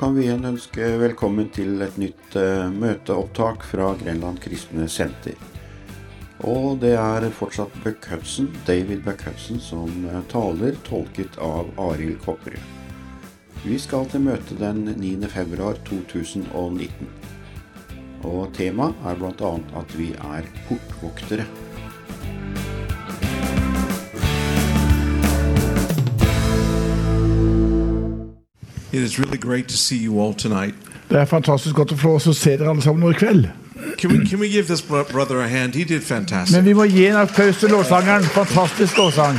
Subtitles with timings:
[0.00, 5.36] kan vi igjen ønske velkommen til et nytt eh, møteopptak fra Grenland kristne senter.
[6.48, 12.16] Og det er fortsatt Buck Hudson, David Buck Hudson som eh, taler, tolket av Arild
[12.24, 12.64] Kopperud.
[13.60, 15.28] Vi skal til møte den 9.
[15.36, 17.10] februar 2019.
[18.24, 19.56] Og temaet er bl.a.
[19.82, 21.44] at vi er portvoktere.
[28.92, 30.74] It is really great to see you all tonight.
[31.10, 33.48] Det er fantastisk godt å få oss å se dere alle sammen nå i kveld.
[33.98, 35.74] Can we, can we give this brother a hand?
[35.74, 36.56] He did fantastic.
[36.56, 38.22] Men vi må gi en applaus til lovsangeren.
[38.34, 39.38] Fantastisk lovsang.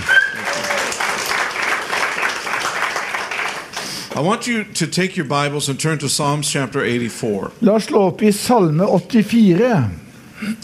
[4.15, 7.51] I want you to take your Bibles and turn to Psalms chapter 84.
[7.61, 9.89] La oss slå opp i Salme 84.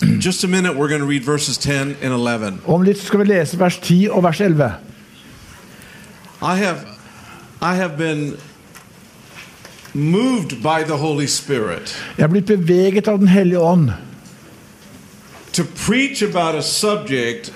[0.01, 2.61] In just a minute, we're going to read verses 10 and 11.
[2.65, 4.71] Om litt skal vi lese vers 10 og vers 11.
[6.41, 6.85] I have,
[7.61, 8.37] I have been
[9.97, 13.91] moved by the Holy Spirit Jeg er blitt beveget av Den hellige ånd
[15.53, 17.51] to preach about a subject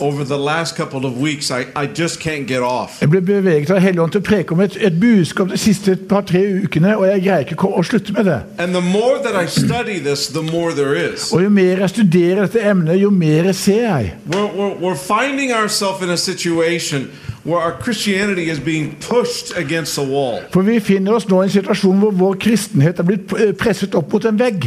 [0.00, 3.00] over the last couple of weeks I, I just can't get off.
[3.00, 6.42] Jeg ble beveget av Den til å preke om et, et budskap de siste par-tre
[6.64, 8.40] ukene, og jeg greier ikke å slutte med det.
[8.58, 11.32] And the more that I study this, the more there is.
[11.32, 14.12] Og jo mer jeg studerer dette emnet, jo mer ser jeg.
[14.26, 17.10] We're, we're, we're finding ourselves in a situation
[17.46, 20.42] where our Christianity is being pushed against a wall.
[20.50, 23.94] For vi finner oss nå i en situasjon hvor vår kristenhet er blitt eh, presset
[23.94, 24.66] opp mot en vegg.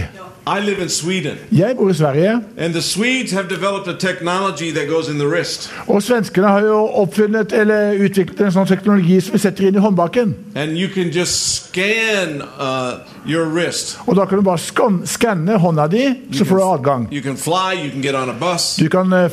[0.57, 4.71] I live in Sweden, Jeg bor i Sverige, and the Swedes have developed a technology
[4.71, 5.71] that goes in the wrist.
[5.87, 9.79] og svenskene har jo oppfunnet eller utviklet en sånn teknologi som vi setter inn i
[9.83, 10.35] håndbaken.
[10.55, 12.99] And you can just scan uh,
[13.31, 13.99] your wrist.
[14.07, 17.07] Og da kan du bare skan skanne hånda di, så får du adgang.
[17.13, 19.29] You can fly, you can get on a bus, Du kan uh,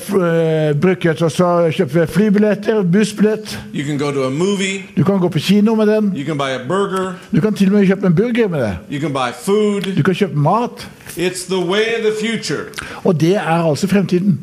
[0.80, 3.58] bruke til å kjøpe flybilletter, bussbillett.
[3.74, 6.12] you can go to a movie, Du kan gå på kino med den.
[6.16, 8.76] you can buy a burger, Du kan til og med kjøpe en burger med det.
[8.90, 9.82] you can buy food.
[9.96, 10.88] Du kan kjøpe mat.
[13.04, 14.40] Og det er altså fremtiden.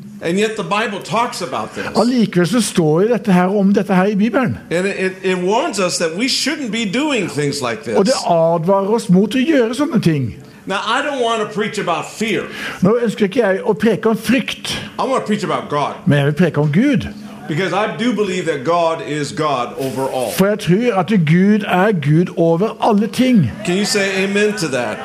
[1.95, 4.57] Allikevel så står jo dette her om dette her i Bibelen.
[4.71, 5.11] It, it,
[7.61, 10.35] like Og det advarer oss mot å gjøre sånne ting.
[10.65, 12.43] Now, I don't want to preach about fear.
[12.81, 15.93] Nå ønsker ikke jeg å preke om frykt, I want to preach about God.
[16.05, 17.07] men jeg vil preke om Gud.
[17.47, 20.31] Because I do believe that God is God over all.
[20.31, 23.51] For jeg tror at Gud er Gud over alle ting.
[23.65, 24.97] Can you say amen to that?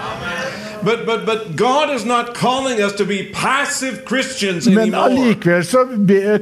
[0.84, 5.04] But but but God is not calling us to be passive Christians Men anymore.
[5.04, 5.78] allikevel så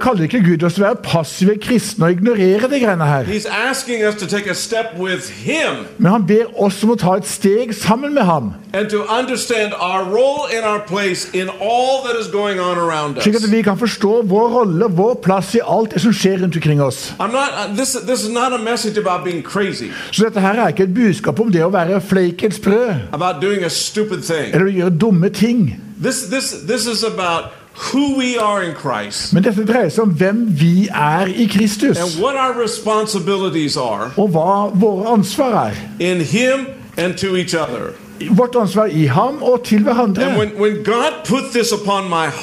[0.00, 3.24] kaller ikke Gud oss å være passive kristne og ignorere de greiene her.
[3.24, 6.96] He's asking us to take a step with him Men han ber oss om å
[7.00, 11.48] ta et steg sammen med ham, and to understand our role and our place in
[11.48, 15.54] all that is going on around slik at vi kan forstå vår rolle, vår plass
[15.54, 17.12] i alt det som skjer rundt omkring oss.
[17.18, 20.60] I'm not uh, this this is not a message about being crazy, Så dette her
[20.60, 24.25] er ikke et budskap om det å være fleikens sprø, about doing a stupid thing.
[24.34, 25.80] Eller å gjøre dumme ting.
[26.02, 27.52] This this this is about
[27.92, 31.98] who we are in Christ Men dette dreier seg om hvem vi er i Kristus,
[31.98, 35.76] and what our responsibilities are og hva våre ansvar er.
[35.98, 36.66] in him
[36.96, 37.92] and to each other.
[38.30, 40.28] Vårt ansvar i ham og til hverandre.
[40.38, 40.84] when, when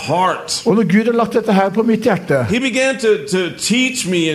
[0.08, 2.46] heart, Og når Gud har lagt dette her på mitt hjerte,
[3.02, 3.40] to, to
[4.10, 4.30] me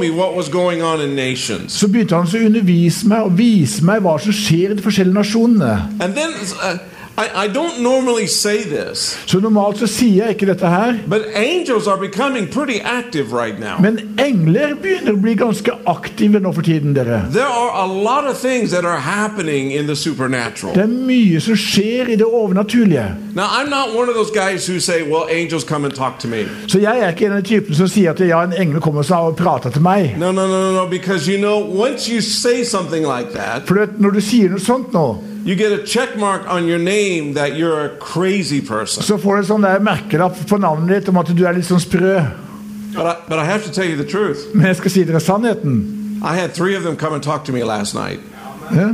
[0.00, 1.72] me what was going on in nations.
[1.72, 5.14] så begynte han å undervise meg og vise meg hva som skjer i de forskjellige
[5.14, 5.72] nasjonene.
[6.00, 6.32] And then
[6.62, 6.78] uh,
[7.18, 11.22] I, I don't normally say this, Så normalt så sier jeg ikke dette her, but
[11.34, 13.80] angels are becoming pretty active right now.
[13.80, 17.22] men engler begynner å bli ganske aktive nå for tiden, dere.
[17.32, 20.74] There are a lot of things that are happening in the supernatural.
[20.74, 23.06] Det er mye som skjer i det overnaturlige.
[23.34, 26.28] Now, I'm not one of those guys who say, well, angels come and talk to
[26.28, 26.44] me.
[26.68, 29.06] Så jeg er ikke en av de typene som sier at ja, en engel kommer
[29.16, 30.18] og prater til meg.
[30.18, 33.74] No, no, no, no, no, because you know, once you say something like that, For
[33.74, 35.06] du vet, når du sier noe sånt nå,
[35.46, 39.02] you get a check mark on your name that you're a crazy person.
[39.02, 41.80] så får du sånn der merkelapp på navnet ditt om at du er litt sånn
[41.80, 42.16] sprø.
[42.96, 44.48] But I, but I have to tell you the truth.
[44.54, 45.76] Men jeg skal si dere sannheten.
[46.24, 48.20] I had three of them come and talk to me last night.
[48.74, 48.90] Ja?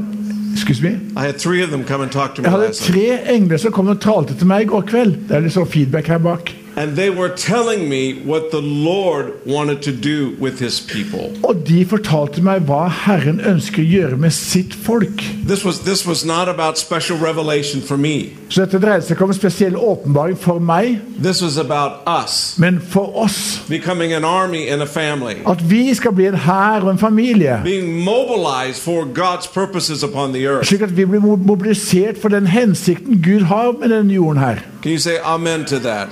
[0.53, 0.99] Excuse me?
[1.17, 3.73] I had three of them come and talk to me Jeg hadde tre engler som
[3.73, 5.17] kom og talte til meg i går kveld.
[5.29, 6.53] Det er litt sånn feedback her bak.
[6.77, 11.31] And they were telling me what the Lord wanted to do with his people.
[11.45, 15.21] Og de fortalte meg hva Herren ønsker å gjøre med sitt folk.
[15.47, 18.33] This was this was not about special revelation for me.
[18.49, 22.81] Så dette dreide seg ikke om spesiell åpenbaring for meg, This was about us men
[22.81, 23.61] for oss.
[23.69, 25.37] becoming an army and a family.
[25.47, 27.61] At vi skal bli en hær og en familie.
[27.65, 30.69] Being mobilized for God's purposes upon the earth.
[30.69, 34.65] Slik at vi blir mobilisert for den hensikten Gud har med denne jorden her.
[34.83, 36.09] Can you say amen to that?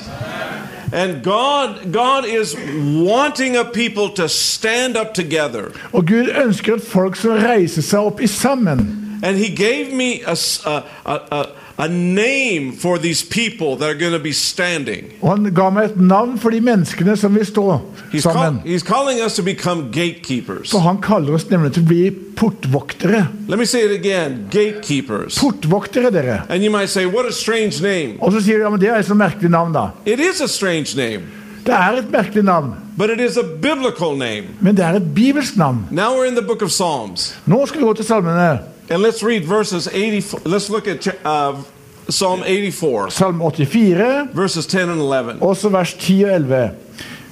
[0.93, 2.57] And God God is
[3.05, 7.99] wanting a people to stand up together Og Gud ønsker et folk som reiser seg
[8.01, 8.97] opp i sammen.
[9.23, 10.33] And he gave me a,
[10.67, 11.47] a- a- a-
[11.81, 15.07] a name for these people that are going to be standing.
[15.23, 17.65] Og han ga meg et navn for de menneskene som vil stå
[18.13, 18.61] He's, call, sammen.
[18.67, 20.71] he's calling us to become gatekeepers.
[20.75, 22.03] For han kaller oss nemlig til å bli
[22.37, 23.23] portvoktere.
[23.49, 25.39] Let me say it again gatekeepers.
[25.41, 26.43] Portvoktere, dere.
[26.51, 28.19] And you might say, what a strange name.
[28.21, 29.87] Og så sier ja, men det er et så merkelig navn, da.
[30.05, 31.23] It is a strange name,
[31.65, 34.45] Det er et merkelig navn, but it is a biblical name.
[34.61, 35.85] men det er et bibelsk navn.
[35.91, 37.35] Now we're in the book of Psalms.
[37.47, 38.59] Nå skal vi gå til salmene.
[38.91, 40.41] And let's read verses 84.
[40.45, 41.63] Let's look at uh,
[42.09, 45.39] Psalm 84, Salme 84, verses 10 and 11.
[45.41, 46.71] også vers 10 og 11.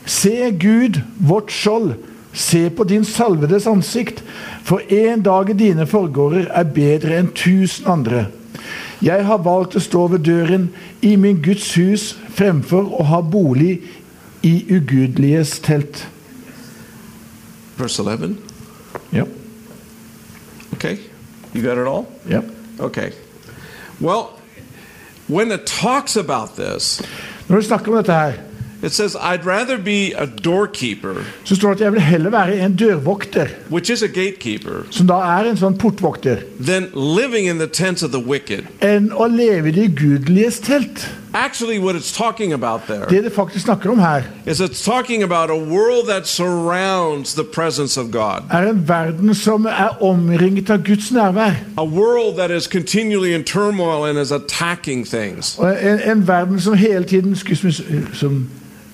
[0.06, 1.94] Se Gud, vårt skjold,
[2.32, 4.24] se på din salvedes ansikt,
[4.64, 8.26] for en dag i dine forgårder er bedre enn tusen andre.
[9.02, 10.68] Jeg har valgt å stå ved døren
[11.02, 13.80] i min Guds hus fremfor å ha bolig
[14.46, 16.06] i ugudeliges telt.
[17.78, 18.36] Verse 11.
[19.12, 19.26] Ja,
[20.78, 21.07] Okay.
[21.58, 22.06] You got it all?
[22.28, 22.44] Yep.
[22.80, 23.10] Okay.
[24.00, 24.30] Well,
[25.26, 27.02] when it talks about this,
[27.48, 28.32] Når du snakker om dette her,
[28.82, 32.60] it says, I'd rather be a doorkeeper, så står det at jeg vil heller være
[32.64, 37.58] en dørvokter, which is a gatekeeper, som da er en sånn portvokter, than living in
[37.58, 38.66] the tents of the wicked.
[38.80, 41.08] enn å leve i de ugudeliges telt.
[41.34, 45.22] Actually, what it's talking about there Det det faktisk snakker om her, is it's talking
[45.22, 50.70] about a world that surrounds the presence of God, er en verden som er omringet
[50.70, 51.52] av Guds nærvær.
[51.76, 55.58] a world that is continually in turmoil and is attacking things.
[55.58, 57.36] En, en verden som hele tiden
[58.12, 58.48] som,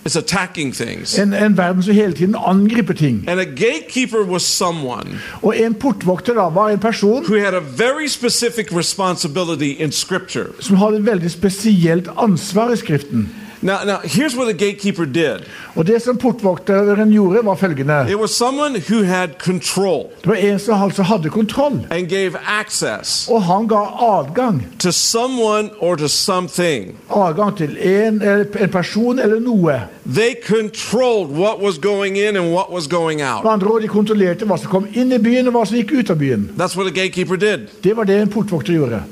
[0.06, 1.18] It's attacking things.
[1.18, 3.24] en, en verden som hele tiden angriper ting.
[3.28, 7.60] And a gatekeeper was someone Og en portvokter da var en person who had a
[7.60, 10.46] very specific responsibility in Scripture.
[10.60, 13.30] som hadde et veldig spesielt ansvar i Skriften.
[13.64, 15.46] Now, now here's what a gatekeeper did.
[15.76, 18.06] Og det som portvokteren gjorde, var følgende.
[18.11, 21.87] It was someone who had control Det var en som altså hadde kontroll.
[21.90, 23.81] and gave access Og han ga
[24.19, 24.66] adgang.
[24.78, 26.94] to someone or to something.
[27.11, 28.22] Adgang til en,
[28.62, 29.81] en person eller noe.
[30.14, 33.52] They controlled what was going in and what was going Med out.
[33.52, 36.11] andre ord, De kontrollerte hva som kom inn i byen, og hva som gikk ut
[36.11, 36.50] av byen.
[36.58, 37.58] That's what a gatekeeper did.
[37.84, 39.02] Det var det en portvokter gjorde.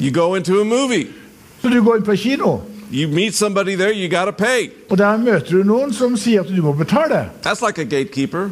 [0.00, 1.06] You go into a movie,
[1.62, 2.60] Så du går inn på kino,
[2.94, 4.70] you meet somebody there, you got to pay.
[4.90, 7.30] og der møter du noen som sier at du må betale.
[7.42, 8.50] That's like a gatekeeper.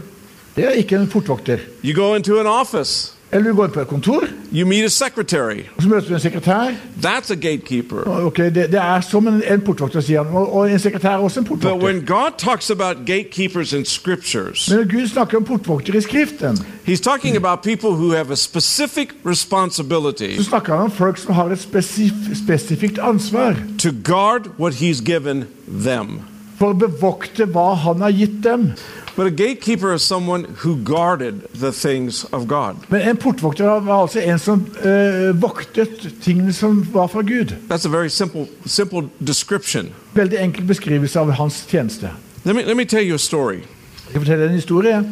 [0.56, 1.58] Det er ikke en portvokter.
[1.84, 5.60] You go into an office, Eller du går på et kontor, you meet a secretary.
[5.76, 6.74] og så møter du en sekretær.
[7.02, 8.02] That's a gatekeeper.
[8.06, 10.34] Ok, Det, det er som en, en portvokter, sier han.
[10.36, 14.68] Og, og en sekretær er også en But when God talks about gatekeepers in scriptures,
[14.70, 16.58] Men når Gud snakker om portvokter i Skriften,
[16.88, 21.34] He's talking about people who have a specific responsibility så snakker han om folk som
[21.34, 22.12] har et spesif
[22.44, 25.44] spesifikt ansvar to guard what He's given
[25.84, 26.20] them.
[26.62, 28.72] For å bevokte hva han har gitt dem.
[29.16, 32.76] But a gatekeeper is someone who guarded the things of God.
[32.88, 37.52] Men en portvokter var altså en som eh, voktet tingene som var fra Gud.
[37.68, 39.90] That's a very simple, simple description.
[40.14, 42.14] Veldig enkel beskrivelse av hans tjeneste.
[42.44, 43.66] Let me, let me tell you a story.
[44.14, 45.02] Jeg en historie.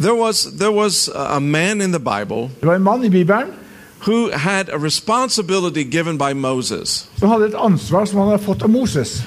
[0.00, 3.50] There was, there was a man in the Bible Det var en mann i Bibelen
[4.06, 7.08] who had a responsibility given by Moses.
[7.18, 9.22] som hadde et ansvar som han hadde fått av Moses.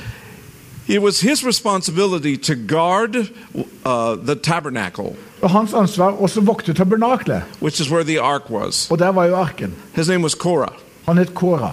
[0.88, 7.42] It was his responsibility to guard uh, the tabernacle, Og hans ansvar også vokte tabernaklet.
[7.62, 8.92] which is where the ark was.
[8.92, 9.74] Og der var jo arken.
[9.96, 10.74] His name was Korah.
[11.06, 11.72] Han het Kora.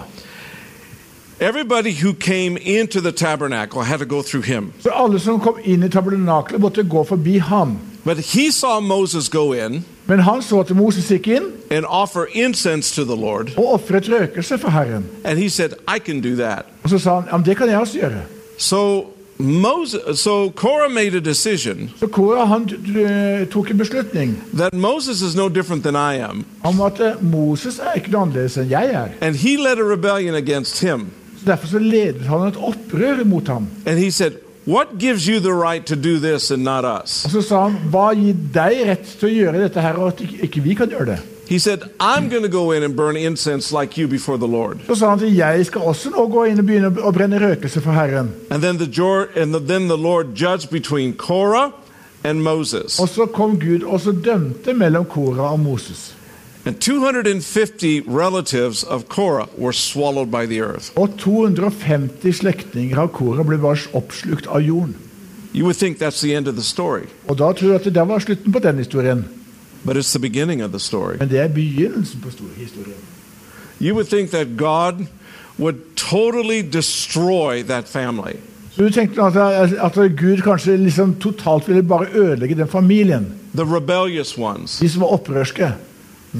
[1.39, 4.73] Everybody who came into the tabernacle had to go through him.
[4.79, 7.77] Så alle som kom inn i tabernaklet, måtte gå forbi ham.
[8.05, 12.25] But he saw Moses go in Men han så at Moses gikk inn and offer
[12.33, 15.05] incense to the Lord, og ofret røkelse for Herren.
[15.23, 16.65] and he said, I can do that.
[16.83, 18.21] Og så sa han ja, det kan jeg også gjøre.
[18.61, 19.07] So
[19.39, 25.21] Moses, so Korah made a decision so Korah, han eh, tok en beslutning that Moses
[25.23, 28.69] is no different than I am, om at eh, Moses er ikke noe annerledes enn
[28.69, 29.15] jeg er.
[29.21, 31.09] and he led a rebellion against him.
[31.39, 33.67] Så Derfor så ledet han et opprør mot ham.
[33.85, 34.37] And he said,
[34.67, 37.25] What gives you the right to do this and not us?
[37.25, 40.21] Og så sa han hva gir deg rett til å gjøre dette her, og at
[40.45, 41.19] ikke vi kan gjøre det?
[41.51, 44.79] He said, I'm going to go in and burn incense like you before the Lord.
[44.87, 47.81] Så sa han til, jeg skal også nå gå inn og begynne å brenne røkelse
[47.83, 48.29] for Herren.
[48.49, 48.87] And then the,
[49.35, 51.73] and the, then the Lord judged between Korah
[52.23, 52.99] and Moses.
[52.99, 56.13] Og så kom Gud og så dømte mellom Kora og Moses.
[56.65, 60.91] And 250 relatives of Korah were swallowed by the earth.
[60.95, 64.95] Og 250 slektninger av Kora ble bare oppslukt av jorden.
[65.53, 68.07] You would think that's the end of the story, Og da tror jeg at det
[68.07, 69.25] var slutten på den historien.
[69.85, 71.15] But it's the beginning of the story.
[71.19, 72.97] Men det er begynnelsen på stor- historien.
[73.81, 75.05] You would think that God
[75.59, 78.33] would totally destroy that family.
[78.71, 79.35] Så du tenkte at,
[79.97, 83.33] at Gud kanskje liksom totalt ville bare ødelegge den familien?
[83.55, 85.73] The rebellious ones, De som var opprørske?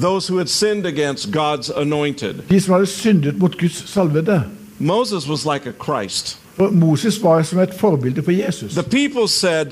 [0.00, 2.34] those who had sinned against God's anointed.
[2.50, 4.42] De som hadde syndet mot Guds salvede.
[4.78, 6.38] Moses was like a Christ.
[6.56, 8.74] For Moses var som et forbilde for Jesus.
[8.74, 9.66] The people said,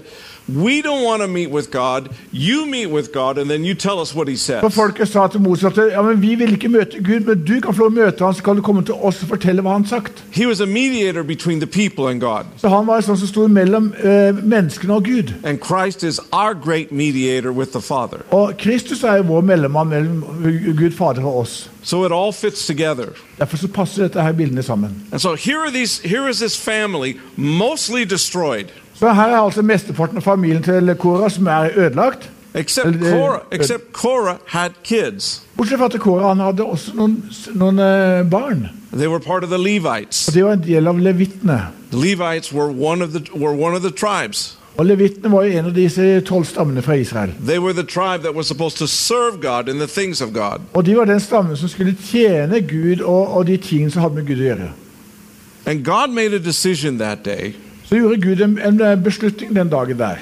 [0.49, 2.09] We don't want to meet with God.
[2.33, 5.41] You meet with God, and then you tell us what He For folket sa til
[5.41, 8.35] Moses at ja, men vi vil ikke møte Gud, men du kan få møte han,
[8.35, 10.25] så kan du komme til oss og fortelle hva han sagt.
[10.33, 12.45] He was a mediator between the people and God.
[12.57, 15.35] Så han var sånn som sto mellom uh, menneskene og Gud.
[15.45, 18.25] And Christ is our great mediator with the Father.
[18.31, 20.25] Og Kristus er vår mellommann mellom
[20.79, 21.71] Gud Fader og oss.
[21.83, 23.07] So it all fits together.
[23.55, 25.07] Så passer dette her bildene sammen.
[25.13, 28.67] And so here are these here is this family mostly destroyed.
[28.95, 32.31] Så her er altså mesteparten av familien til Korah som er ødelagt.
[32.55, 35.43] Except uh, Korah, except Korah had kids.
[35.57, 36.41] Bortsett Korah han
[37.79, 38.71] eh, barn.
[38.93, 40.29] They were part of the Levites.
[40.29, 41.67] Og det var en del av levittene.
[41.91, 44.59] The Levites were one of the were one of the tribes.
[44.79, 47.33] Og levittene var jo en av disse tolv stammene fra Israel.
[50.75, 54.15] Og de var den stammen som skulle tjene Gud og, og de tingene som hadde
[54.21, 54.71] med Gud å gjøre.
[55.67, 57.55] And God made a decision that day
[57.89, 60.17] Så gjorde Gud en, en beslutning den dagen der.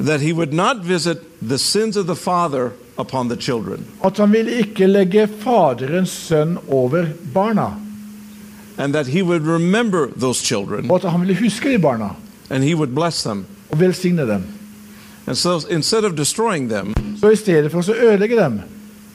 [0.00, 4.32] that he would not visit the sins of the father upon the children, At han
[4.32, 7.66] ville ikke legge Faderens sønn over barna.
[8.78, 12.08] and that he would remember those children Og at han ville huske de barna
[12.50, 13.44] and he would bless them.
[13.72, 14.44] Og velsigne dem.
[15.26, 18.60] And so instead of destroying them, Så i stedet for å ødelegge dem,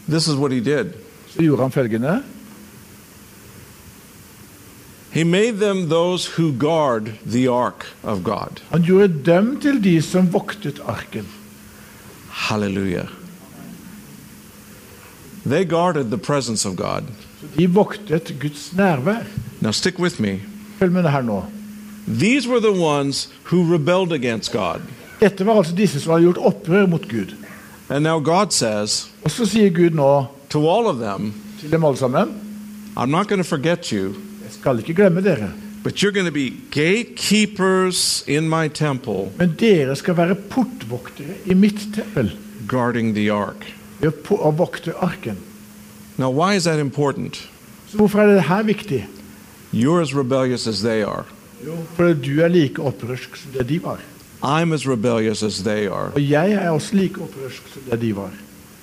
[0.10, 0.94] this is what he did.
[1.30, 2.24] så gjorde han følgende.
[5.12, 8.62] He made them those who guard the ark of God.
[8.72, 11.26] Han gjorde dem til de som voktet arken.
[12.30, 13.08] Hallelujah.
[15.46, 17.04] They guarded the presence of God.
[17.58, 19.24] De voktet Guds nærvær.
[19.62, 20.42] Now stick with me.
[20.80, 21.44] Følg med her nå.
[22.08, 24.82] These were the ones who rebelled against God.
[25.20, 27.36] Dette var altså disse som hadde gjort opprør mot Gud.
[27.90, 31.84] And now God says Og så sier Gud nå to all of them, til dem
[31.84, 32.36] alle sammen
[32.98, 35.52] I'm not going to forget you, Jeg skal ikke glemme dere,
[35.84, 41.54] but you're going to be gatekeepers in my temple, men dere skal være portvoktere i
[41.54, 42.32] mitt tempel
[42.68, 43.74] guarding the ark.
[44.02, 45.38] å vokte arken.
[46.18, 47.48] Now, why is that important?
[47.88, 49.08] Så hvorfor er det her viktig?
[49.74, 51.26] You're as rebellious as they are.
[51.66, 53.98] Jo, fordi du er like opprørsk som det de var.
[54.44, 56.12] I'm as rebellious as they are.
[56.16, 58.30] Og jeg er også like opprørsk som det de var.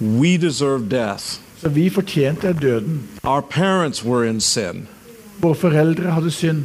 [0.01, 1.25] We deserve death.
[1.61, 3.03] Så vi fortjente døden.
[3.23, 4.89] Our parents were in sin.
[5.41, 6.63] Våre foreldre hadde synd,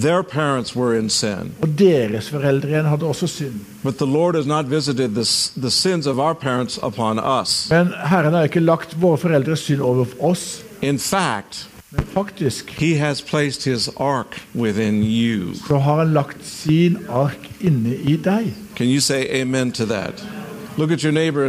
[0.00, 1.52] Their parents were in sin.
[1.62, 3.60] og deres foreldre hadde også synd.
[3.82, 5.24] But the Lord has not visited the,
[5.60, 7.68] the sins of our parents upon us.
[7.70, 10.62] Men Herren har ikke lagt våre foreldres synd over oss.
[10.82, 11.68] In fact,
[12.14, 15.54] faktisk He has placed His ark within you.
[15.68, 18.54] så har han lagt sin ark inne i deg.
[18.76, 20.24] Can you say amen to that?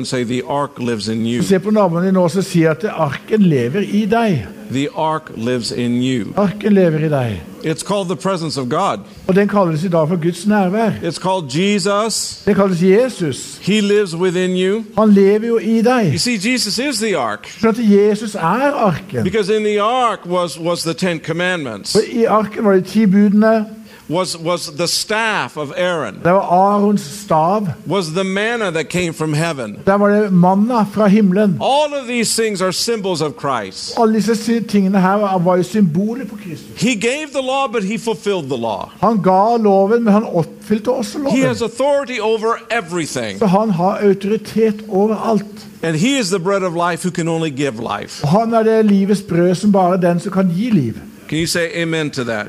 [0.06, 1.42] Say.
[1.42, 4.46] Se på naboen din nå og si at arken lever i deg.
[4.72, 6.34] The ark lives in you.
[6.36, 7.42] Arken lever i deg.
[7.64, 9.00] It's called the presence of God.
[9.28, 10.92] Og den kalles i dag for Guds nærvær.
[11.04, 12.44] It's called Jesus.
[12.46, 13.58] Den kalles Jesus.
[13.62, 14.84] He lives within you.
[14.98, 17.48] Han lever jo i You see, Jesus is the ark.
[17.62, 19.24] Så at Jesus er arken.
[19.24, 23.06] Because in the ark was, was the Ten Commandments, For I arken var det ti
[23.06, 23.66] budene.
[24.10, 27.68] Was, was the staff of Aaron, Det var Arons stav.
[27.88, 29.78] was the manna that came from heaven.
[29.86, 31.58] Der var det manna fra himlen.
[31.62, 33.98] All of these things are symbols of Christ.
[34.00, 36.82] Alle disse tingene her var jo symboler på Kristus.
[36.82, 38.90] He gave the law, but he fulfilled the law.
[39.02, 43.40] Han ga loven, men han oppfylte også He has authority over everything.
[43.40, 45.46] Så han har autoritet over alt.
[45.84, 48.28] And he is the bread of life who can only give life.
[48.28, 50.94] Han er det livets brød som bare den som kan gi liv.
[51.30, 52.48] Can you say amen to that?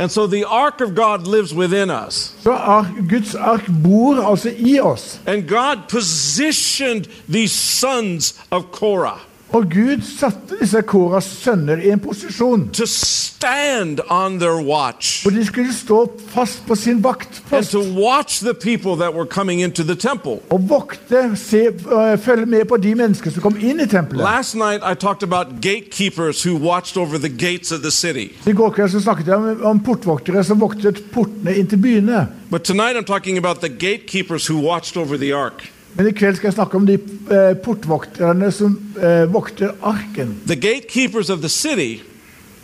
[0.00, 2.34] And so the ark of God lives within us.
[2.42, 5.20] Så ark, Guds ark bor altså i oss.
[5.26, 11.98] And God positioned these sons of Korah Og Gud satte disse Koras sønner i en
[11.98, 17.70] posisjon to stand on their watch hvor de skulle stå fast på sin and vaktpost
[17.70, 20.38] to watch the people that were coming into the temple.
[20.50, 24.22] og vokte, se, uh, følge med på de mennesker som kom inn i tempelet.
[24.24, 28.32] Last night I talked about gatekeepers who watched over the gates of the city.
[28.46, 32.28] I går kveld så snakket jeg om, om portvoktere som voktet portene inn til byene.
[32.50, 35.70] But tonight I'm talking about the gatekeepers who watched over the ark.
[35.94, 40.36] Men i kveld skal jeg snakke om de eh, portvokterne som eh, vokter arken.
[40.46, 42.00] The gatekeepers of the city,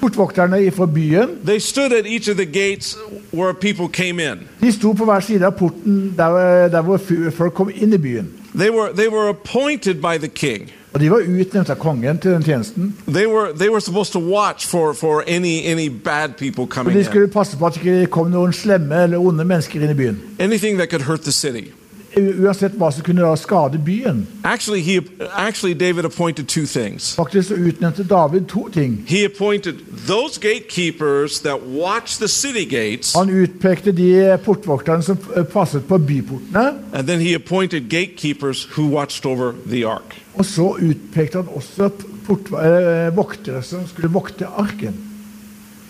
[0.00, 2.97] Portvokterne fra byen they stood at each of the gates
[3.33, 4.38] where people came in.
[4.61, 7.99] de sto på hver side av porten der, eh, der hvor folk kom inn i
[7.99, 8.28] byen.
[8.59, 10.71] They were, they were appointed by the king.
[10.92, 12.95] Og De var utnevnt av kongen til den tjenesten.
[13.09, 16.95] They were, they were supposed to watch for, for any, any bad people Og coming
[16.95, 17.04] De in.
[17.04, 20.21] skulle passe på at det ikke kom noen slemme eller onde mennesker inn i byen.
[20.38, 21.73] Anything that could hurt the city.
[22.16, 24.26] Uansett hva som kunne skade byen.
[24.44, 25.00] Actually, he
[25.37, 27.14] actually David appointed two things.
[27.14, 29.04] Faktisk utnevnte David to ting.
[29.06, 29.75] He appointed
[30.06, 35.18] those gatekeepers that watched the city gates, Han utpekte de portvokterne som
[35.52, 40.23] passet på byportene, and then he appointed gatekeepers who watched over the ark.
[40.35, 41.90] og så utpekte han også
[42.26, 44.94] port, eh, voktere som skulle vokte arken.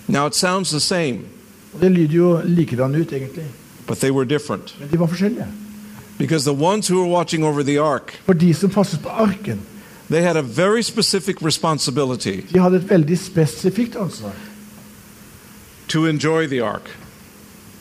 [0.08, 1.18] Now it sounds the same,
[1.74, 3.44] Og Det lyder jo likedan ut, egentlig.
[3.86, 5.46] but they were different Men de var forskjellige.
[6.18, 9.60] Because the ones who were watching over the ark, For de som passet på arken,
[10.08, 14.32] they had a very specific responsibility de hadde et veldig spesifikt ansvar
[15.88, 16.90] to enjoy the ark,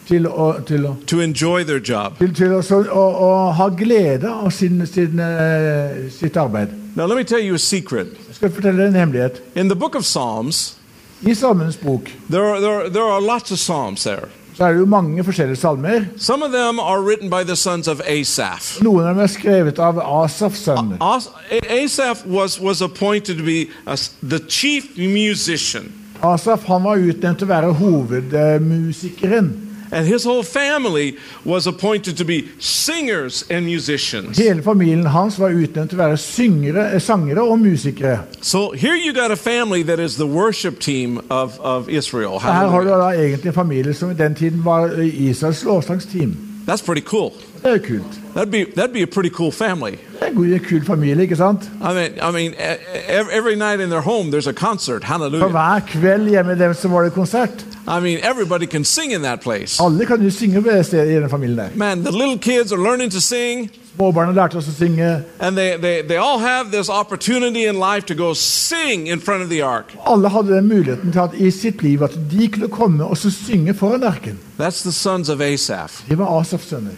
[0.07, 2.17] til å, til å, to enjoy their job.
[2.17, 6.73] til, til å, så, å, å ha glede av sin, sin, eh, sitt arbeid.
[6.95, 8.13] Now let me tell you a secret.
[8.27, 9.41] Jeg skal fortelle deg en hemmelighet.
[9.55, 10.77] In the book of Psalms,
[11.25, 14.29] I Salmenes bok there are, there are, there are lots of psalms there.
[14.57, 16.05] Så er det jo mange forskjellige salmer.
[16.17, 18.81] Some of them are written by the sons of Asaph.
[18.83, 20.97] Noen av dem er skrevet av Asafs sønner.
[21.01, 21.29] As-
[21.69, 25.91] Asaph was, was appointed to be a the chief musician,
[26.23, 29.51] Asaf han var utnevnt til å være hovedmusikeren.
[29.91, 34.37] And his whole family was appointed to be singers and musicians.
[34.37, 38.19] Hele familien hans var utnevnt til å være syngere, eh, sangere og musikere.
[38.41, 42.39] So here you got a family that is the worship team of, of Israel.
[42.39, 42.99] Her har du Hallelujah.
[42.99, 46.35] da egentlig en familie som i den tiden var eh, Israels lovsangsteam.
[46.67, 47.31] That's pretty cool.
[47.65, 48.19] Det er jo kult.
[48.35, 49.91] That'd be, that'd be a pretty cool family.
[49.91, 51.63] Det er en god, kul familie, ikke sant?
[51.81, 52.77] I mean, I mean, e-
[53.09, 55.01] e- every night in their home there's a concert.
[55.01, 55.49] For Hallelujah.
[55.49, 57.65] hver kveld hjemme dem så var det konsert.
[57.87, 59.81] I mean, everybody can sing in that place.
[59.83, 61.69] Alle kan jo synge på det stedet i den familien der.
[61.75, 65.23] Man, the little kids are learning to sing, Småbarna lærte oss å synge.
[65.39, 69.43] and they, they, they all have this opportunity in life to go sing in front
[69.43, 69.95] of the ark.
[70.05, 73.31] Alle hadde den muligheten til at i sitt liv at de kunne komme og så
[73.31, 74.39] synge foran arken.
[74.59, 75.93] That's the sons of Asaph.
[76.09, 76.91] De var Asafs sønner.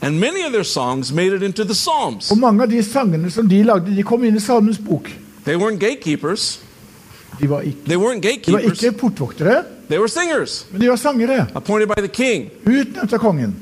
[0.00, 2.30] And many of their songs made it into the Psalms.
[2.30, 5.10] Og mange av de sangene som de lagde, de kom inn i Salmens bok.
[5.44, 6.60] They weren't gatekeepers,
[7.40, 8.78] De var ikke, they weren't gatekeepers.
[8.78, 11.46] de var ikke portvoktere, they were singers men de var sangere.
[11.54, 12.50] appointed by the king.
[12.66, 13.54] Utnevnt av kongen.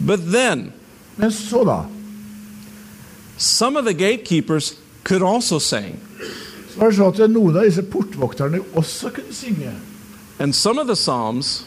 [0.00, 0.72] But then,
[1.16, 1.84] Men så da?
[3.36, 5.98] some of the gatekeepers could also sing.
[6.72, 9.72] Så var det sånn at noen av disse portvokterne også kunne synge.
[10.38, 11.64] And some of the Psalms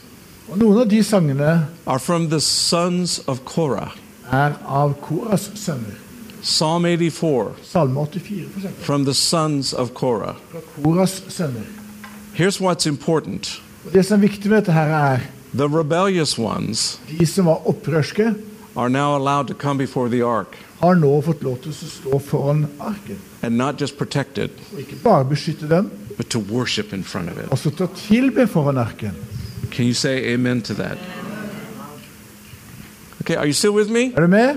[0.49, 1.51] Og noen av de sangene
[1.87, 3.91] are from the sons of Korah.
[4.31, 5.95] er av Koras sønner.
[6.41, 8.83] Psalm 84 Salme 84, for eksempel.
[8.85, 10.35] from the sons of Korah.
[10.51, 11.65] Fra Koras sønner.
[12.35, 15.19] Here's what's important Og det som er viktig med dette her, er
[15.53, 18.35] the rebellious ones de som var opprørske,
[18.75, 22.19] are now allowed to come before the ark har nå fått lov til å stå
[22.19, 23.17] foran arken.
[23.41, 27.29] and not just protect it, Og ikke bare beskytte den, but to worship in front
[27.29, 27.49] of it.
[27.51, 29.13] også til å tilbe foran arken.
[29.71, 30.97] Can you say amen to that?
[33.21, 34.13] Okay, are you still with me?
[34.17, 34.55] Er du med?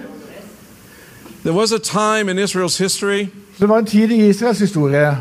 [1.44, 3.28] There was a time in Israel's history
[3.60, 5.16] det var en tid i Israels historie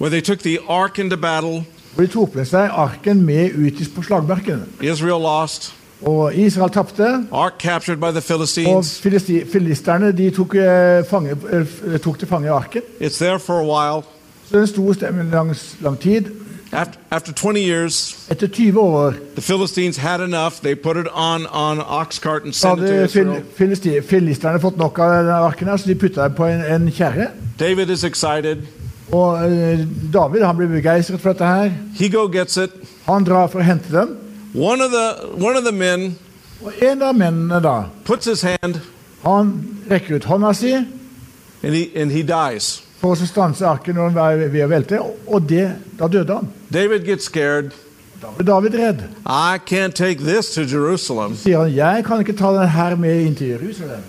[0.00, 1.64] where they took the ark into battle.
[1.94, 4.62] hvor de tok med seg arken med ut på slagmarken.
[4.82, 5.74] Israel lost.
[6.02, 7.26] Og Israel tapte.
[7.32, 9.00] Ark captured by the Og Philistines.
[9.00, 12.82] filisti- filisterne de tok, eh, fange, eh, tok til fange arken.
[13.00, 14.02] It's there for a while.
[14.50, 16.24] Så den sto stemmen lang, lang tid.
[16.72, 20.60] After, after 20 years, Etter 20 år the Philistines had enough.
[20.60, 23.42] They put it on on ox cart and sent it to hadde fil, Israel.
[23.56, 26.92] filisti, filisterne fått nok av den arken, her, så de putta den på en, en
[26.92, 27.30] kjerre.
[27.58, 28.66] David is excited.
[29.12, 29.78] Og eh,
[30.12, 31.70] David han blir begeistret for dette her.
[31.94, 32.70] He go gets it.
[33.06, 34.16] Han drar for å hente dem.
[34.54, 36.18] One of the one of the men
[36.64, 38.80] Og en av mennene da, puts his hand
[39.22, 39.52] han
[39.90, 42.85] rekker ut hånda si and he and he dies.
[43.00, 45.66] For å stanse arken når den var ved å velte, og det,
[45.98, 46.48] da døde han.
[46.72, 47.74] David gets scared.
[48.20, 49.02] Da ble David redd.
[49.26, 51.36] I can't take this to Jerusalem.
[51.36, 54.02] sier han, jeg kan ikke ta den her med inn til Jerusalem.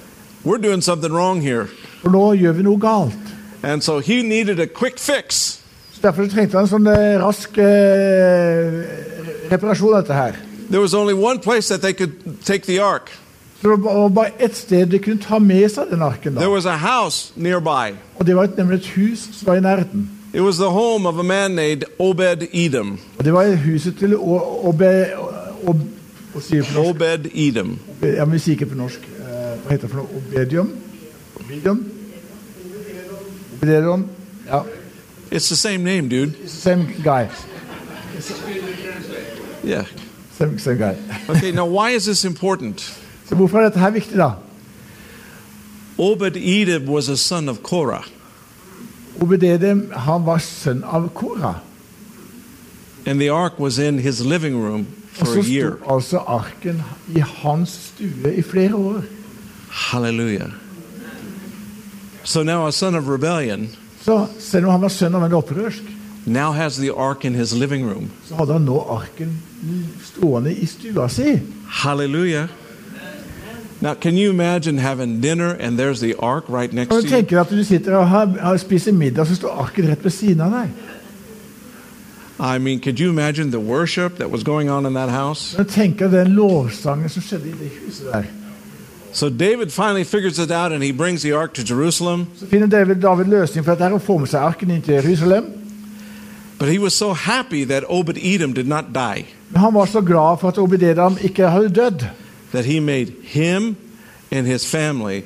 [0.45, 1.67] We're doing something wrong here.
[2.01, 3.33] For nå gjør vi noe galt.
[3.63, 5.59] And so he needed a quick fix.
[5.91, 8.83] Så Derfor trengte han en sånn eh, rask eh,
[9.51, 10.37] reparasjon av dette her.
[10.69, 12.13] There was only one place that they could
[12.45, 13.11] take the ark.
[13.61, 16.35] Så det var bare ett sted de kunne ta med seg den arken.
[16.35, 17.95] There was a house nearby.
[18.19, 20.09] Og det var nemlig et hus som var i nærheten.
[20.33, 22.99] It was the home of a man named Obed Edom.
[23.17, 24.77] Og det var huset til O- Ob,
[26.33, 26.89] hva sier jeg på norsk?
[26.89, 27.79] Obed Edom.
[28.03, 28.99] Ja, men vi sier ikke på norsk.
[29.19, 29.23] Eh,
[29.63, 30.07] Hva heter det for noe?
[30.21, 30.69] Obedium?
[31.39, 31.85] Obedium?
[33.61, 34.05] Obedium?
[34.47, 34.59] Ja.
[35.31, 36.33] It's the same name, dude.
[36.47, 37.25] Same guy.
[39.65, 39.85] Yeah.
[40.37, 40.95] Same, same guy.
[41.29, 42.93] Okay, now why is this important?
[43.29, 44.31] Så hvorfor er dette her viktig, da?
[45.97, 48.05] Obed Edom was a son of Korah.
[49.19, 51.55] Obededem han var sønn av Kora.
[53.05, 55.77] And the ark was in his living room for a year.
[55.77, 56.83] sto altså arken
[57.15, 59.01] i hans stue i flere år.
[59.69, 60.51] Hallelujah.
[62.23, 63.69] So now a son of rebellion
[64.05, 65.83] Så selv om han var sønn av en opprørsk,
[66.25, 68.09] now has the ark in his living room.
[68.27, 69.41] så hadde han nå arken
[70.03, 71.39] stående i stua si.
[71.67, 72.47] Hallelujah.
[73.79, 77.09] Now, can you imagine having dinner and there's the ark right next to you?
[77.09, 80.11] tenke deg at du sitter og har, har spiser middag, så står arken rett ved
[80.11, 80.69] siden av deg?
[82.39, 85.57] I mean, could you imagine the worship that was going on in that house?
[85.69, 88.25] Tenke deg den lovsangen som skjedde i det huset der?
[89.13, 92.27] So David finally figures it out and he brings the ark to Jerusalem.
[92.39, 95.45] Så finner David, David løsning for dette og får med seg arken inn til Jerusalem.
[96.59, 100.01] But he was so happy that Obed Edom did not die Men han var så
[100.01, 102.05] glad for at Obededam ikke hadde dødd,
[102.51, 103.75] that he made him
[104.31, 105.23] and his family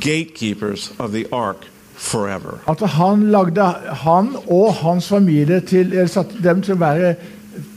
[0.00, 2.58] gatekeepers of the ark forever.
[2.68, 3.62] at han lagde
[4.04, 7.14] han og hans familie til, eller satte dem til å være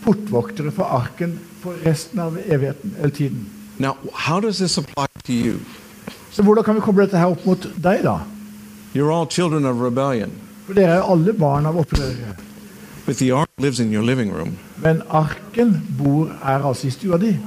[0.04, 3.46] portvoktere for arken for resten av evigheten, eller tiden.
[3.80, 5.60] Now, how does this apply to you?
[6.32, 8.18] Så hvordan kan vi koble dette her opp mot deg, da?
[8.96, 10.32] You're all children of rebellion,
[10.66, 12.40] For dere er alle barn av opprøret.
[13.06, 14.58] but the ark lives in your living room.
[14.78, 17.38] Men arken bor er altså i stua di.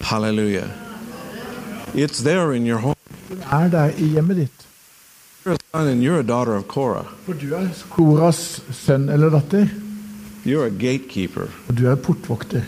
[0.00, 0.68] Hallelujah.
[1.94, 2.94] It's there in your home.
[3.28, 4.50] Den er der i hjemmet ditt.
[5.44, 7.06] You're a son and you're a daughter of Korah.
[7.26, 9.68] For du er Koras sønn eller datter,
[10.46, 12.62] You're a gatekeeper, og du er portvokter.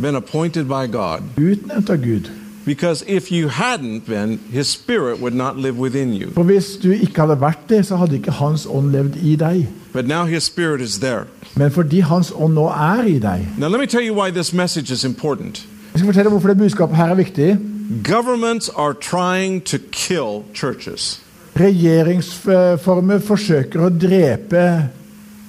[0.00, 1.22] been appointed by God.
[1.36, 2.30] Utnevnt av Gud.
[2.64, 6.30] Because if you hadn't been, his spirit would not live within you.
[6.30, 9.66] For hvis du ikke hadde vært det, så hadde ikke Hans ånd levd i deg.
[9.92, 11.26] But now his spirit is there.
[11.56, 14.52] Men fordi Hans ånd nå er i deg Now, let me tell you why this
[14.52, 15.66] message is important.
[15.94, 17.58] Jeg skal fortelle hvorfor det budskapet her er viktig.
[18.04, 21.20] Governments are trying to kill churches.
[21.54, 24.64] Regjeringsformer forsøker å drepe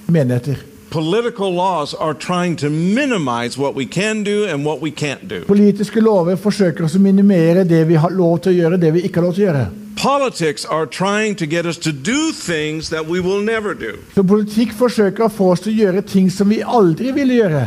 [0.06, 0.60] menigheter.
[0.90, 5.40] Political laws are trying to minimize what we can do and what we can't do.
[5.48, 9.18] Politiske lover forsøker å minimere det vi har lov til å gjøre, det vi ikke
[9.18, 9.64] har lov til å gjøre.
[9.96, 13.98] Politics are trying to get us to do things that we will never do.
[14.14, 17.66] Så politikk forsøker å få oss til å gjøre ting som vi aldri ville gjøre.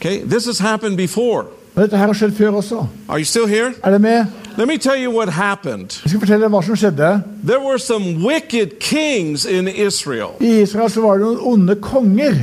[0.00, 1.44] Okay, this has happened before.
[1.76, 2.86] Dette her har skjedd før også.
[3.08, 3.72] Are you still here?
[3.84, 4.26] Er det med?
[4.56, 6.00] Let me tell you what happened.
[6.02, 7.22] Jeg skal fortelle hva som skjedde.
[7.46, 10.28] There were some wicked kings in Israel.
[10.40, 12.34] I Israel så var det noen onde konger.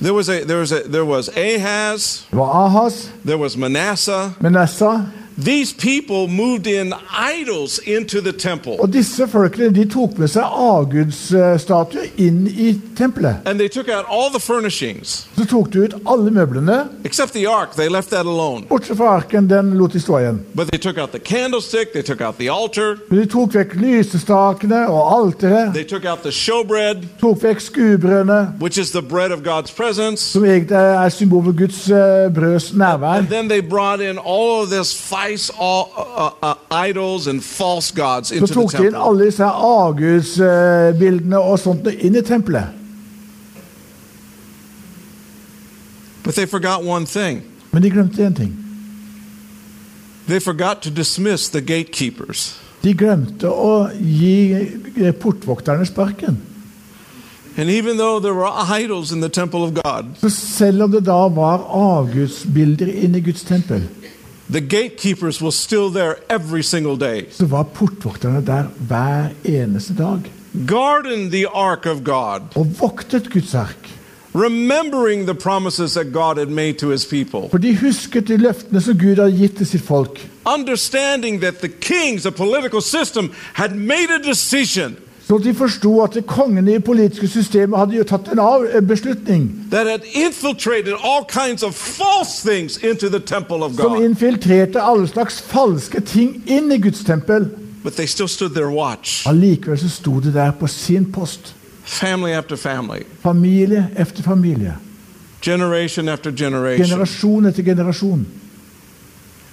[0.00, 4.30] There was a there was a there was Ahaz, Det var Ahas, there was Manasseh.
[5.38, 6.92] These people moved in
[7.42, 8.72] idols into the temple.
[8.80, 13.36] Og disse folkene de tok med seg avgudsstatuer inn i tempelet.
[13.46, 17.46] And they took out all the furnishings Så tok de ut alle møblene, except the
[17.48, 17.74] ark.
[17.76, 18.64] They left that alone.
[18.68, 19.48] bortsett fra arken.
[19.50, 20.40] Den lot de stå igjen.
[20.54, 23.74] But they took out the candlestick, they took out the altar, Men de tok vekk
[23.74, 25.72] lysestakene og alteret.
[25.74, 30.22] they took out the showbread, Tok vekk skuebrødene, which is the bread of God's presence.
[30.32, 33.06] som egentlig er symbol for Guds eh, brøds nærvær.
[33.18, 34.94] And then they brought in all of this
[35.58, 41.38] all, uh, uh, idols and false gods Så into tok de inn alle disse avgudsbildene
[41.38, 42.66] og sånt inn i tempelet.
[46.22, 47.42] But they forgot one thing.
[47.72, 48.56] Men de glemte én ting.
[50.28, 52.58] They forgot to dismiss the gatekeepers.
[52.82, 56.38] De glemte å gi portvokterne sparken.
[57.56, 61.04] And even though there were idols in the temple of God, Så selv om det
[61.04, 63.82] da var avgudsbilder inne i Guds tempel,
[64.52, 67.24] the gatekeepers were still there every single day.
[67.30, 70.18] så var portvokterne der hver eneste dag.
[70.68, 73.88] Guarding the ark of God, Og voktet Guds ark.
[74.34, 78.80] remembering the promises that God had made to his people, For de husket de løftene
[78.80, 80.28] som Gud hadde gitt til sitt folk.
[80.46, 84.96] understanding that the kings, the political system, had made a decision
[85.32, 88.82] Så de forsto at kongene i det politiske systemet hadde jo tatt en av eh,
[88.84, 89.46] beslutning
[93.78, 97.46] som infiltrerte alle slags falske ting inn i Guds tempel.
[99.24, 101.54] Allikevel så sto de der på sin post.
[101.84, 104.76] family after family, Familie efter familie.
[105.40, 106.86] generation after generation.
[106.86, 108.26] Generasjon etter generasjon.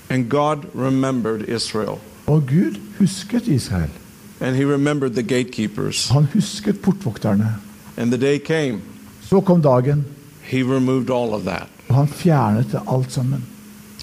[0.10, 2.00] And God remembered Israel.
[2.28, 3.90] Og Gud husket Israel.
[4.42, 6.08] And he remembered the gatekeepers.
[6.10, 7.56] Han husket portvokterne.
[7.98, 8.80] And the day came,
[9.30, 10.06] Så kom dagen,
[10.42, 11.68] he removed all of that.
[11.90, 13.44] og han fjernet det alt sammen.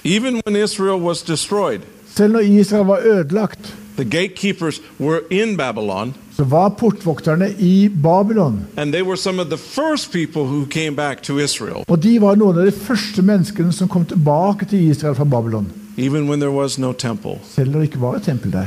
[0.04, 1.80] Even when Israel was destroyed,
[2.14, 8.60] Selv når Israel var ødelagt, the gatekeepers were in Babylon, så var portvokterne i Babylon.
[8.76, 12.20] and they were some of the first people who came back to Israel, Og de
[12.20, 15.66] var noen av de første menneskene som kom tilbake til Israel fra Babylon.
[15.96, 17.30] even when there was no temple.
[17.54, 18.66] Selv når det ikke var et tempel der.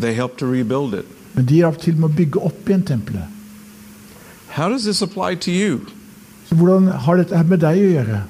[0.00, 1.06] They helped to rebuild it.
[1.34, 3.28] Men de hjalp til med å bygge opp igjen tempelet.
[4.56, 5.80] How does this apply to you?
[6.48, 8.22] Så hvordan har dette her med deg å gjøre?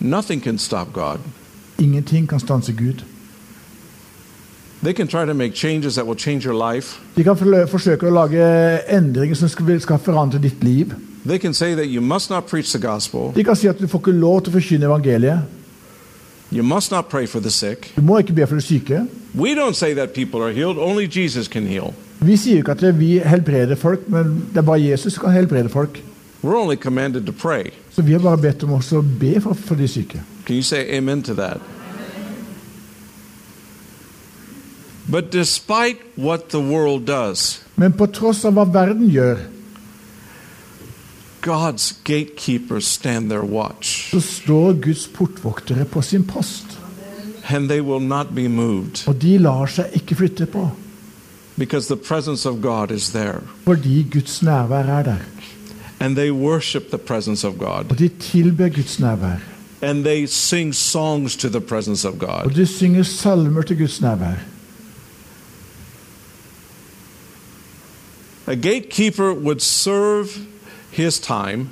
[0.00, 1.22] Nothing can stop God.
[1.78, 3.04] Ingenting kan stanse Gud.
[4.82, 6.98] They can try to make changes that will change your life.
[7.16, 8.42] De kan forsøke å lage
[8.90, 10.92] endringer som skal, skal forandre ditt liv.
[11.24, 13.32] They can say that you must not preach the gospel.
[13.34, 15.61] De kan si at du får ikke lov til å forkynne evangeliet.
[16.52, 17.92] You must not pray for the sick.
[17.96, 19.06] Du må ikke be for de syke.
[19.34, 20.78] We don't say that people are healed.
[20.78, 21.94] Only Jesus can heal.
[22.20, 25.68] Vi sier ikke at vi helbreder folk, men det er bare Jesus som kan helbrede
[25.68, 26.02] folk.
[26.44, 27.70] We're only commanded to pray.
[27.90, 30.20] Så vi har bare bedt om å be for, for de syke.
[30.46, 31.60] Can you say amen to that?
[35.10, 39.38] But despite what the world does, Men på tross av hva verden gjør,
[41.42, 46.64] God's gatekeepers stand their watch, så står Guds portvoktere på sin post.
[47.48, 50.70] and they will not be moved Og de lar seg ikke flytte på,
[51.58, 53.40] because the presence of God is there.
[53.64, 55.16] fordi Guds nærvær er der.
[56.00, 57.84] And they worship the presence of God.
[57.90, 59.36] Og de tilber Guds nærvær.
[59.82, 62.44] And they sing songs to the presence of God.
[62.44, 64.34] Og de synger salmer til Guds nærvær.
[68.46, 70.26] A gatekeeper would serve
[70.92, 71.66] his time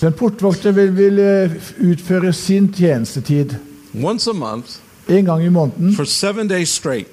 [0.00, 1.50] Den portvokter vil, vil eh,
[1.90, 3.54] utføre sin tjenestetid
[4.04, 4.68] once a month
[5.08, 5.94] en gang i måneden.
[5.96, 7.08] for seven days straight.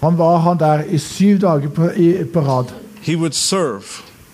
[0.00, 2.64] Han var han der i syv dager på, i, på rad
[3.00, 3.82] He would serve.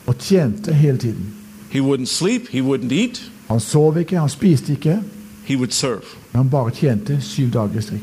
[0.06, 1.34] og tjente hele tiden.
[1.70, 4.98] He wouldn't sleep, he wouldn't eat, Han sov ikke, han spiste ikke,
[5.44, 6.02] he would serve.
[6.32, 8.02] men han bare tjente syv dager i strekk.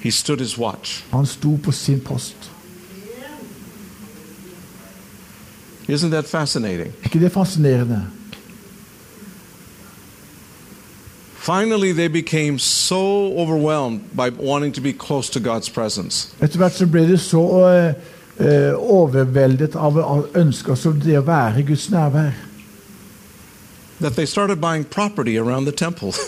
[0.00, 1.04] He stood his watch.
[1.10, 2.36] Han sto på sin post.
[5.88, 6.92] Isn't that fascinating?
[7.04, 8.06] Ikke det fascinerende?
[11.36, 16.72] Finally, they became so overwhelmed by wanting to be close to God's presence Etter hvert
[16.72, 17.94] så ble de så eh,
[18.40, 22.32] eh, overveldet av av ønsker som det å være i Guds nærvær,
[24.00, 26.12] that they started buying property around the temple.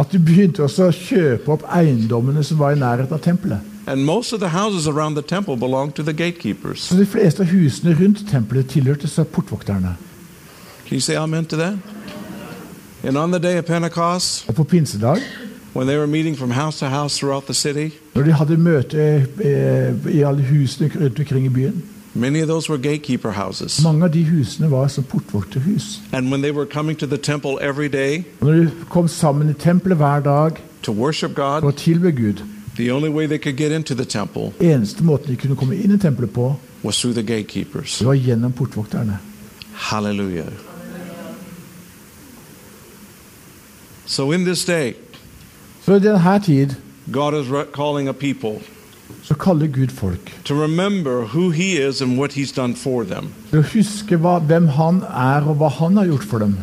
[0.00, 3.69] at de begynte også å kjøpe opp eiendommene som var i nærheten av tempelet.
[3.90, 6.80] And most of the houses around the temple belonged to the gatekeepers.
[6.80, 9.96] Så de fleste av husene rundt tempelet tilhørte så portvokterne.
[10.86, 11.74] Can you say amen to that?
[13.02, 15.18] And on the day of Pentecost, Og på pinsedag,
[15.74, 19.26] when they were meeting from house to house throughout the city, når de hadde møte
[19.44, 21.82] eh, i alle husene rundt omkring i byen
[22.14, 23.82] many of those were gatekeeper houses.
[23.82, 26.00] Mange av de husene var som portvokterhus.
[26.12, 29.52] And when they were coming to the temple every day når de kom sammen i
[29.52, 30.50] tempelet hver dag
[30.82, 32.42] to worship for å tilbe Gud
[32.80, 35.94] the only way they could get into the temple Eneste måten de kunne komme inn
[35.94, 37.98] i tempelet på, was through the gatekeepers.
[37.98, 39.18] det var gjennom portvokterne.
[39.74, 40.46] Hallelujah.
[44.06, 44.94] So, in this day,
[45.86, 46.74] Så i denne tid
[47.12, 48.60] God is re- calling a people
[49.26, 50.56] så kaller Gud folk til
[53.60, 56.56] å huske hva, hvem Han er og hva Han har gjort for dem.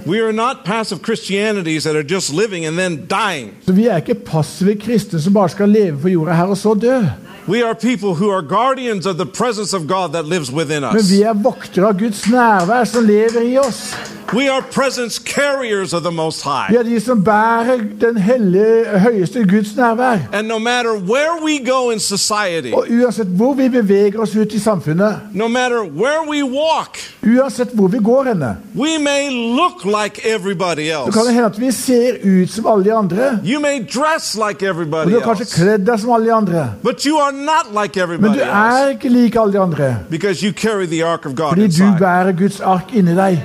[3.65, 6.75] Så vi er ikke passive kristne som bare skal leve på jorda her og så
[6.75, 6.99] dø.
[7.47, 11.07] We are people who are guardians of the presence of God that lives within Men
[11.07, 13.93] vi er voktere av Guds nærvær som lever i oss.
[14.33, 19.47] We are presence carriers of the Most Vi er de som bærer den hellige, høyeste
[19.47, 20.17] Guds nærvær.
[20.33, 24.53] And no matter where we go in society, Og uansett hvor vi beveger oss ut
[24.53, 29.85] i samfunnet, no matter where we walk, uansett hvor vi går henne, we may look
[29.85, 31.31] like everybody så kan det else.
[31.33, 33.39] hende at vi ser ut som alle de andre.
[33.45, 35.11] You may dress like Og else.
[35.11, 36.69] du er kanskje kledd deg som alle de andre.
[36.83, 39.95] But you are not like Men du er else ikke lik alle de andre.
[40.09, 43.39] because you carry the ark of God Fordi du bærer Guds ark inni deg.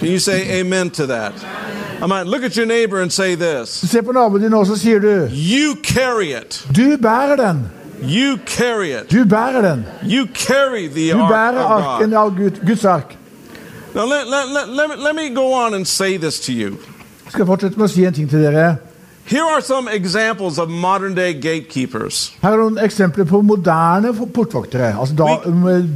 [0.00, 1.34] Can you say amen to that?
[2.02, 4.76] I might look at your neighbor and say this Se på naboen din nå, så
[4.76, 6.66] sier du You carry it.
[6.76, 7.66] Du bærer den.
[8.02, 9.10] You carry it.
[9.10, 9.84] Du bærer den.
[10.02, 13.16] You carry the Du ark bærer of arken av Gud, Guds ark.
[13.94, 16.78] Now, let, let, let, let, me, let me go on and say this to you.
[17.28, 18.78] Skal fortsette med å si en ting til dere.
[19.26, 22.32] Here are some examples of modern day gatekeepers.
[22.40, 24.94] Her er noen eksempler på moderne portvoktere.
[24.96, 25.28] Altså da,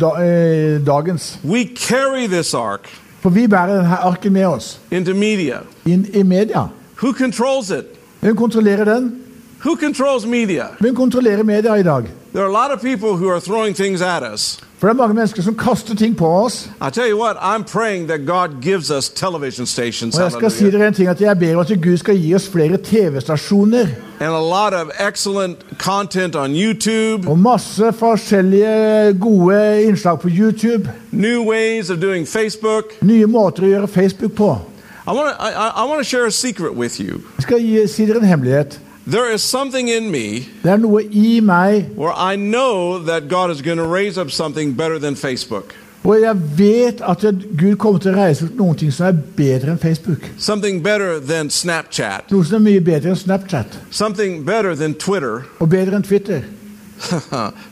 [0.01, 1.39] da, eh, dagens.
[1.43, 2.91] We carry this ark
[3.25, 5.57] For vi bærer denne arken med oss into media.
[5.87, 6.67] inn i media.
[7.03, 7.85] Who controls it?
[8.21, 9.17] Hvem kontrollerer den?
[9.65, 10.65] Who controls media?
[10.81, 12.05] Hvem kontrollerer media i dag?
[12.35, 14.61] There are a lot of people who are throwing things at us.
[14.79, 16.71] For det er mange mennesker som kaster ting på oss.
[16.89, 20.51] I tell you what, I'm praying that God gives us television stations Og jeg skal
[20.51, 23.87] si dere en ting at jeg ber om at Gud skal gi oss flere TV-stasjoner.
[24.21, 30.89] And a lot of excellent content on YouTube, Og masse forskjellige gode innslag på YouTube.
[31.13, 32.85] new ways of doing Facebook.
[33.03, 34.59] Nye måter å gjøre Facebook på.
[35.07, 37.13] I want to I, I- I want to share a secret with you.
[37.37, 38.81] Jeg skal gi, si dere en hemmelighet.
[39.07, 43.51] There is something in me Det er noe i meg, where I know that God
[43.51, 45.75] is going to raise up something better than Facebook.
[46.05, 47.23] Og jeg vet at
[47.57, 50.27] Gud kommer til å reise opp noen ting som er bedre enn Facebook.
[50.37, 52.29] Something better than Snapchat.
[52.33, 55.47] Noe som er mye bedre enn Snapchat, Something better than Twitter.
[55.63, 56.45] og bedre enn Twitter.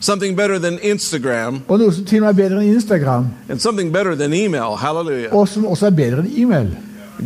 [0.01, 3.61] something better than Instagram, og noe som til og med er bedre enn Instagram, and
[3.63, 4.77] something better than email.
[4.77, 5.33] Hallelujah.
[5.33, 6.73] og som også er bedre enn e-mail.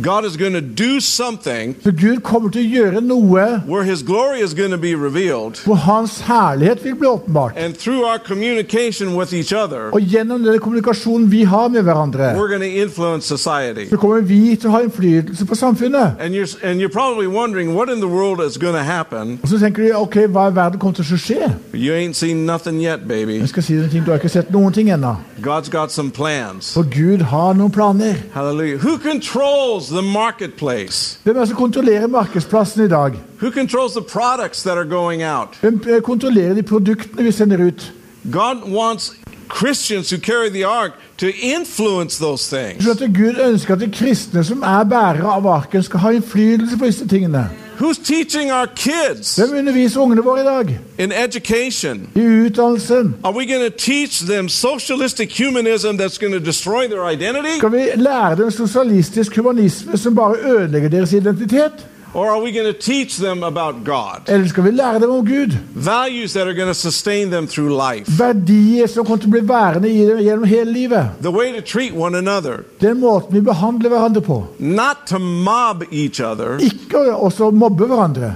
[0.03, 4.03] God is going to do something Så Gud kommer til å gjøre noe where His
[4.03, 5.53] glory is going to be revealed.
[5.65, 7.57] hvor Hans herlighet vil bli åpenbart.
[7.57, 12.33] And through our communication with each other, Og gjennom den kommunikasjonen vi har med hverandre,
[12.35, 13.89] we're going to influence society.
[13.89, 16.11] så kommer vi til å ha innflytelse på samfunnet.
[16.19, 19.39] And you're, and you're probably wondering what in the world is going to happen.
[19.43, 21.53] Og så tenker de ok, hva i verden kommer til å skje?
[21.73, 23.39] You ain't seen nothing yet, baby.
[23.39, 25.15] Jeg skal si en ting, Du har ikke sett noen ting ennå.
[25.41, 26.73] God's got some plans.
[26.73, 28.13] For Gud har noen planer.
[28.33, 28.77] Hallelujah.
[28.77, 31.19] Who controls the marketplace?
[31.23, 33.11] Hvem er det som kontrollerer markedsplassen i dag?
[33.41, 35.47] Who controls the products that are going out?
[35.61, 37.93] Hvem eh, kontrollerer de produktene vi sender ut?
[38.31, 39.13] God wants
[39.59, 42.87] Christians who carry the ark to influence those things.
[42.87, 46.85] At Gud ønsker at de kristne som er bærere av arken, skal ha innflytelse på
[46.85, 47.49] disse tingene.
[47.79, 50.79] Who's teaching our kids Hvem underviser ungene våre i dag?
[50.97, 52.09] in education?
[52.15, 53.15] I utdannelsen.
[53.23, 57.57] Are we going to teach them socialistic humanism that's going to destroy their identity?
[57.57, 61.71] Skal vi lære dem sosialistisk humanisme som bare ødelegger deres identitet?
[62.17, 64.21] Or are we going to teach them about God?
[64.27, 65.51] Eller skal vi lære dem om Gud?
[65.75, 68.09] Values that are going to sustain them through life.
[68.19, 71.11] Verdier som kommer til å bli værende i dem gjennom hele livet.
[71.21, 72.63] The way to treat one another.
[72.81, 74.39] Den måten vi behandler hverandre på.
[74.59, 78.33] Not to mob each other, Ikke også mobbe hverandre,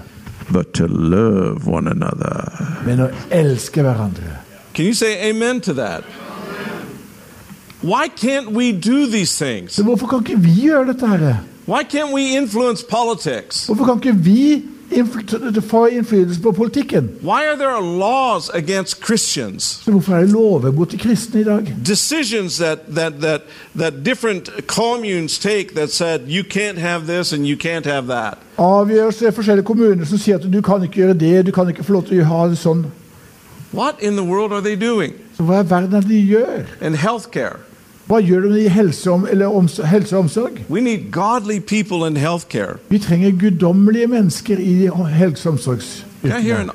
[0.52, 2.46] but to love one another.
[2.86, 4.38] men å elske hverandre.
[4.76, 6.04] Can you say amen to that?
[7.82, 9.74] Why can't we do these things?
[9.74, 11.36] Så hvorfor kan ikke vi gjøre dette her?
[11.72, 13.66] Why can't we influence politics?
[13.66, 14.64] Hvorfor kan ikke vi
[15.62, 17.10] få innflytelse på politikken?
[17.24, 19.64] Why are there laws against Christians?
[19.64, 21.76] Så hvorfor er det lover mot de kristne i dag?
[21.88, 23.42] Decisions that, that, that,
[23.78, 28.38] that different communes take that said you can't have this and you can't have that.
[28.58, 31.84] Avgjørelser i forskjellige kommuner som sier at du kan ikke gjøre det, du kan ikke
[31.84, 32.86] få lov til å ha det sånn.
[33.72, 35.14] What in the world are they doing?
[35.38, 36.68] Så hva i verden er det de gjør?
[36.84, 37.64] In healthcare,
[38.12, 40.58] Hva gjør du i helse, om, omsorg, helse og omsorg?
[40.70, 42.78] we need godly people in healthcare.
[42.90, 46.72] Vi trenger guddommelige mennesker i helse- og omsorgsyrkene.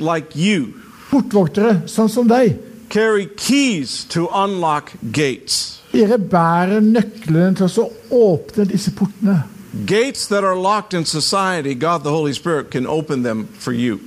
[0.00, 0.72] like
[1.10, 2.56] Portvoktere sånn som deg.
[2.88, 5.80] carry keys to unlock gates.
[5.92, 9.44] Dere bærer nøklene til å åpne disse portene.
[9.86, 14.00] Gates that are locked in society, God the Holy Spirit can open them for you.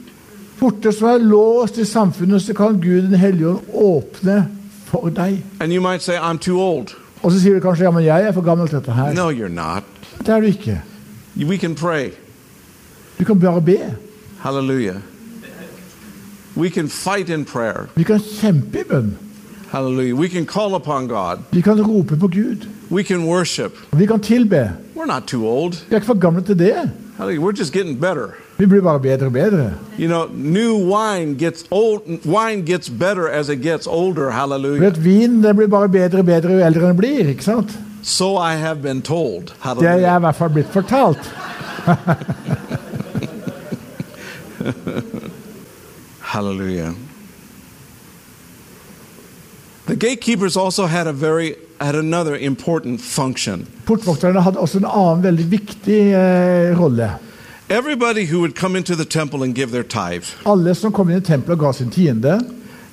[0.62, 4.36] Porter som er låst i samfunnet, så kan Gud den hellige ånd åpne
[4.86, 5.39] for deg.
[5.60, 6.93] And you might say, I'm too old.
[7.24, 9.13] Og så sier du kanskje ja, men jeg er for gammel til dette her.
[9.17, 9.32] No.
[10.19, 10.82] Det er du ikke.
[11.38, 12.12] We can pray.
[13.19, 13.78] Du kan bare be.
[14.39, 15.02] Halleluja.
[16.56, 17.88] We can fight in prayer.
[17.95, 19.17] Vi kan kjempe i bønn.
[19.71, 20.15] Hallelujah.
[20.15, 21.39] We can call upon God.
[21.52, 22.67] Vi kan rope på Gud.
[22.91, 23.71] We can worship.
[23.91, 24.71] Vi kan tilbe.
[24.95, 25.74] We're not too old.
[25.89, 26.91] Vi er ikke for gamle til det.
[27.17, 27.47] Hallelujah.
[27.47, 28.28] We're just getting better.
[28.62, 29.74] Vi blir bare bedre og bedre.
[29.97, 32.02] You know, new wine gets old.
[32.26, 34.30] Wine gets better as it gets older.
[34.30, 34.82] Hallelujah.
[34.82, 37.30] vet, Vin det blir bare bedre og bedre jo eldre den blir.
[37.30, 37.80] ikke sant?
[38.04, 39.43] So I have been told.
[39.80, 41.17] Det er jeg i hvert fall blitt fortalt.
[46.34, 46.93] Hallelujah.
[49.88, 53.67] The gatekeepers also had a very had another important function.
[53.86, 57.10] Portvokterne hadde også en annen veldig viktig eh, rolle.
[57.71, 61.17] Everybody who would come into the temple and give their tithe, Alle som kom inn
[61.17, 62.34] i tempelet og ga sin tiende,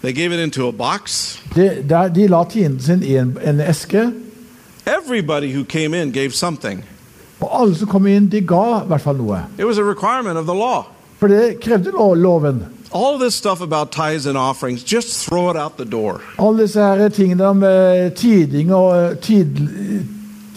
[0.03, 1.38] they gave it into a box.
[1.55, 4.12] de, der, de la tienden sin i en, en eske.
[4.87, 6.85] Everybody who came in gave something.
[7.41, 9.41] Og alle som kom inn, de ga i hvert fall noe.
[9.59, 10.85] It was a requirement of the law.
[11.19, 12.62] For det krevde lo- loven.
[12.95, 16.21] All this stuff about tithes and offerings, just throw it out the door.
[16.38, 19.59] Alle disse her tingene om eh, tiding og eh, tid,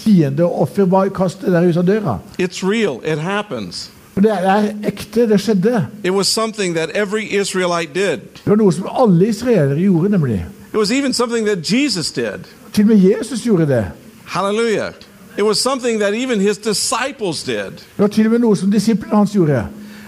[0.04, 2.20] tiende og offer, bare kast det der ut av døra.
[2.40, 3.02] It's real.
[3.04, 3.90] It happens.
[4.14, 5.88] For det er ekte, det skjedde.
[6.04, 8.20] It was something that every Israelite did.
[8.44, 10.46] Det var noe som alle israelere gjorde, nemlig.
[10.74, 12.44] It was even something that Jesus did.
[12.74, 13.86] Til og med Jesus gjorde det.
[14.26, 14.92] Hallelujah.
[15.38, 17.72] It was something that even his disciples did.
[17.72, 19.68] Det var til og med noe som disiplene hans gjorde.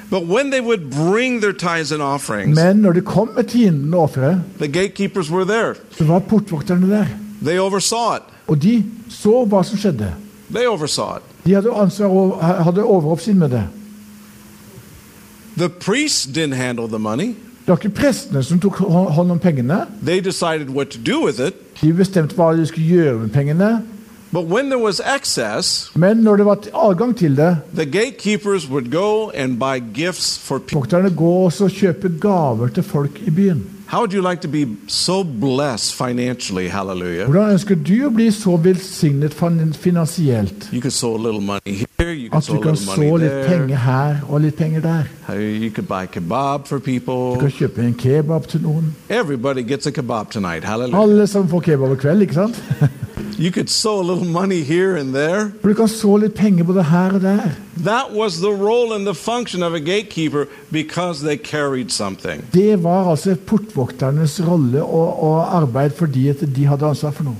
[0.10, 0.82] But when they would
[1.12, 5.32] bring their tithes and offerings, Men når det kom med tienden og offeret, the gatekeepers
[5.32, 5.74] were there.
[5.97, 7.06] så var portvokterne der.
[7.45, 8.24] They oversaw it.
[8.47, 10.14] Og de så hva som skjedde.
[10.56, 11.24] They oversaw it.
[11.45, 13.64] De hadde, ansvar hadde overoppsyn med det.
[15.58, 17.36] The priests didn't handle the money.
[17.66, 18.78] Det var ikke prestene som tok
[19.16, 19.86] hånd om pengene.
[20.06, 21.54] They decided what to do with it.
[21.82, 23.82] De bestemte hva de skulle gjøre med pengene.
[24.34, 26.58] But when there was excess, Men når det var
[26.89, 30.80] adgang til det, the gatekeepers would go and buy gifts for people.
[30.80, 33.64] vokterne går og kjøper gaver til folk i byen.
[33.94, 36.68] How would you like to be so blessed financially?
[36.68, 37.26] Hallelujah.
[37.30, 39.36] Hvordan ønsker du å bli så velsignet
[39.78, 42.72] finansielt You could sow a little money here, you could at sow du a kan
[42.74, 43.48] little så money litt there.
[43.52, 45.04] penger her og litt penger der?
[45.30, 47.38] Uh, You could buy kebab for Du people.
[47.39, 48.96] kan kjøpe en kebab til noen.
[49.10, 50.64] Everybody gets a kebab tonight.
[50.64, 51.00] Hallelujah.
[51.04, 52.64] Alle som får kebab i kveld, ikke sant?
[53.39, 55.51] You could sow a little money here and there.
[55.63, 57.55] Du kan så litt penger både her og der.
[57.84, 62.43] That was the role and the function of a gatekeeper because they carried something.
[62.53, 67.38] Det var altså portvokternes rolle og, og arbeid fordi at de hadde ansvar for noe.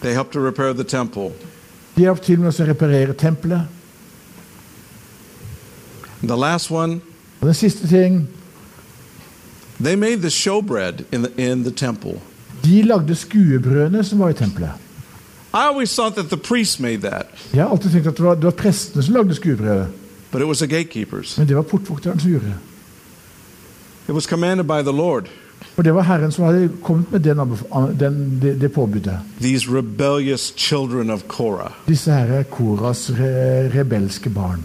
[0.00, 1.32] They helped to repair the temple.
[1.96, 3.68] De hjalp til med å reparere tempelet.
[6.22, 7.00] The last one,
[7.40, 8.28] Og den siste ting
[9.80, 12.20] they made the showbread in the, in the temple.
[12.64, 14.70] De lagde skuebrødene som var i tempelet.
[15.54, 18.34] I always thought that the priests made that, Jeg har alltid tenkt at det var,
[18.34, 19.86] det var prestene som lagde skuebrødet,
[20.30, 21.38] but it was the gatekeepers.
[21.38, 22.54] men det var portvokteren som gjorde det.
[24.08, 25.28] It was commanded by the Lord.
[25.74, 27.38] For det var Herren som hadde kommet med den,
[28.00, 29.18] den, det, det påbudet.
[29.40, 34.64] These rebellious children of Korah, Disse her er Koras re, rebelske barn.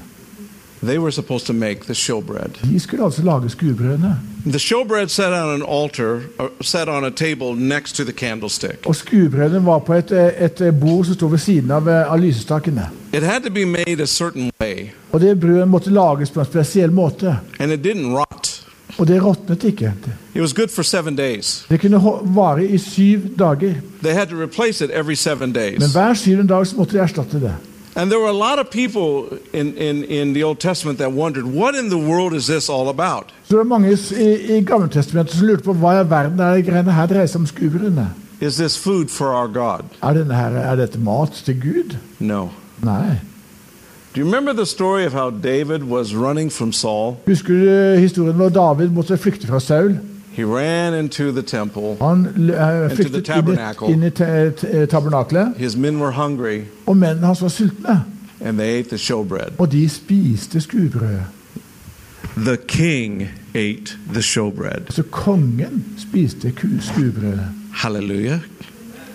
[0.86, 2.50] They were supposed to make the showbread.
[2.64, 4.20] De skulle altså lage skuebrødene.
[4.46, 8.78] The showbread sat on an altar, or sat on a table next to the candlestick.
[8.86, 10.12] Og skuebrødene var på et,
[10.60, 12.90] et bord som stod ved siden av, av lysestakene.
[13.14, 16.46] It had to be made a certain way, Og det brødet måtte lages på en
[16.46, 17.38] spesiell måte.
[17.60, 18.62] and it didn't rot.
[18.98, 19.94] Og det råtnet ikke.
[20.36, 21.66] It was good for seven days.
[21.70, 22.02] Det kunne
[22.36, 23.74] vare i syv dager.
[24.04, 27.54] They had to replace it every seven Men hver syvende dag måtte de erstatte det.
[27.98, 31.46] And there were a lot of people in, in, in the Old Testament that wondered,
[31.46, 33.32] what in the world is this all about?
[33.48, 33.96] Så det er mange i,
[34.58, 34.66] i
[35.32, 38.10] som lurte på hva i verden er det greiene her dreier seg om.
[38.42, 39.86] Is this food for our God?
[40.04, 41.96] Er, denne her, er dette mat til Gud?
[42.20, 42.50] No.
[42.84, 43.22] Nei.
[44.14, 47.18] Do you remember the story of how David was running from Saul?
[47.28, 49.98] Husker du historien hvor David måtte flykte fra Saul?
[50.36, 51.96] He ran into the temple.
[52.02, 53.90] Han eh, the flyktet inn i, tabernacle.
[53.94, 58.04] inn i te- tabernaklet, His men were hungry, og mennene hans var sultne.
[58.42, 59.52] and they ate the showbread.
[59.58, 61.24] Og de spiste skuebrødet.
[62.38, 64.82] The king ate the showbread.
[64.90, 67.48] Så kongen spiste ku- skuebrødet.
[67.74, 68.40] Hallelujah.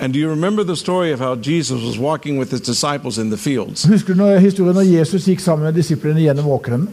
[0.01, 3.29] And do you remember the story of how Jesus was walking with his disciples in
[3.31, 3.85] the fields?
[3.85, 6.89] Husker du når, historien når Jesus gikk sammen med disiplene gjennom åkeren?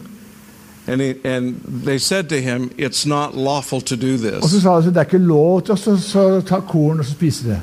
[0.88, 4.63] And, he, and they said to him, It's not lawful to do Og så this.
[4.63, 7.43] sa de det er ikke lov til å så, så ta korn og så spise
[7.49, 7.59] det.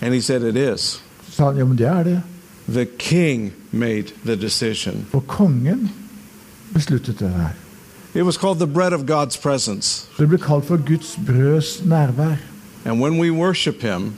[0.00, 1.00] And he said, It is.
[1.26, 2.22] Så sa han ja, men det er det.
[2.68, 5.06] The king made the decision.
[5.10, 5.90] For kongen
[6.74, 7.54] besluttet det her.
[8.14, 10.06] It was called the bread of God's presence.
[10.18, 12.36] Det ble kalt for Guds brøds nærvær.
[12.84, 14.12] And when we worship him,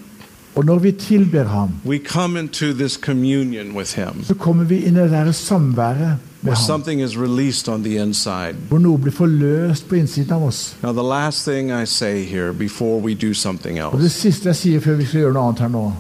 [0.57, 4.77] Og når vi tilber ham, we come into this communion with him så kommer vi
[4.85, 6.67] inn i det der samværet med where ham.
[6.67, 8.55] something is released on the inside.
[8.69, 10.77] Hvor noe blir forløst på innsiden av oss.
[10.83, 14.49] Now, the last thing I say here before we do something Og det else siste
[14.49, 15.93] jeg sier før vi skal gjøre noe annet her nå.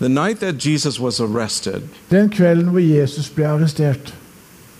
[0.00, 4.14] the night that Jesus was arrested, Den kvelden hvor Jesus ble arrestert,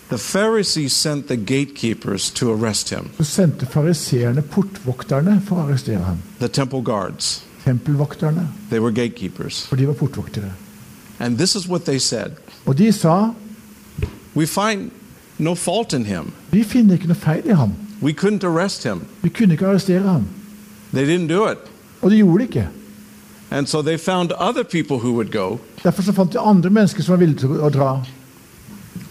[0.09, 6.03] the Pharisees sent the gatekeepers to arrest him, så sendte fariseerne portvokterne for å arrestere
[6.03, 6.17] ham.
[6.39, 7.43] the temple guards.
[7.65, 9.67] Tempelvokterne, They were gatekeepers.
[9.67, 10.51] for de var portvoktere.
[11.19, 12.31] And this is what they said
[12.65, 13.27] Og de sa
[14.35, 14.91] We find
[15.37, 16.31] no fault in him.
[16.51, 17.73] vi finner ikke noe feil i ham.
[18.01, 19.01] We couldn't arrest him.
[19.21, 20.25] Vi kunne ikke arrestere ham.
[20.93, 21.57] They didn't do it.
[22.01, 22.67] Og de gjorde det ikke.
[23.51, 25.57] And so they found other people who would go.
[25.83, 28.01] Derfor så fant de andre mennesker som var villige til å dra.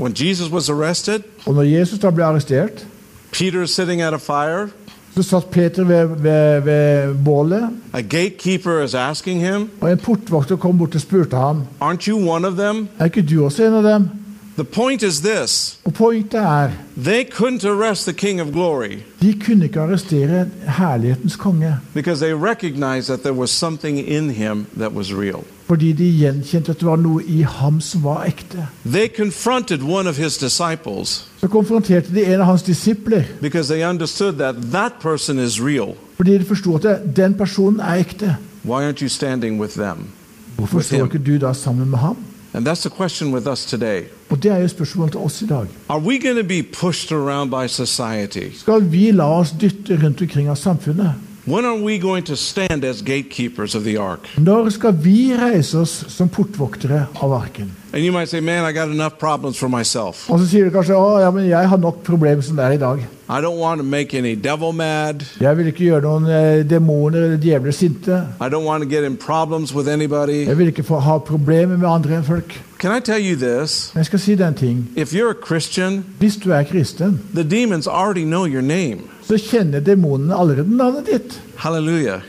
[0.00, 2.86] When Jesus was arrested, Og når Jesus da ble arrestert,
[3.32, 4.68] Peter is sitting at a fire.
[5.14, 10.56] Så satt Peter ved, ved, ved bålet, A gatekeeper is asking him, og en portvokter
[10.56, 12.88] kom bort og spurte ham Aren't you one of them?
[12.98, 14.08] er ikke du også en av dem.
[14.56, 16.70] The point is this Og pointet er
[17.04, 22.34] they couldn't arrest the King of Glory de kunne ikke arrestere herlighetens konge because they
[22.34, 25.44] recognized that there was something in him that was real.
[25.70, 28.64] Fordi de gjenkjente at det var noe i ham som var ekte.
[31.40, 34.92] Så konfronterte de en av hans disipler that that
[36.16, 38.36] fordi de forsto at den personen er ekte.
[40.56, 42.16] Hvorfor står ikke du da sammen med ham?
[42.52, 44.04] And that's the question with us today.
[45.88, 48.50] Are we going to be pushed around by society?
[48.54, 51.29] Skal vi la oss dytte rundt omkring av samfunnet?
[51.50, 54.20] When are we going to stand as gatekeepers of the ark?
[54.38, 57.72] Når skal vi reise oss som portvoktere av arken?
[57.92, 60.30] And you might say, Man, I got enough problems for myself.
[60.30, 62.76] Og så sier du kanskje å, ja, men jeg har nok problemer som det er
[62.76, 63.02] i dag.
[63.02, 65.26] I don't want to make any devil mad.
[65.40, 68.22] Jeg vil ikke gjøre noen eh, demoner eller djevler sinte.
[68.38, 70.46] I don't want to get in problems with anybody.
[70.46, 72.60] Jeg vil ikke få ha problemer med andre enn folk.
[72.78, 73.90] Can I tell you this?
[73.96, 74.88] Jeg skal si ting.
[74.96, 79.10] If you're a Christian, Hvis du er kristen, the demons already know your name.
[79.30, 81.40] Så kjenner demonene allerede navnet ditt.
[81.62, 82.20] Halleluja.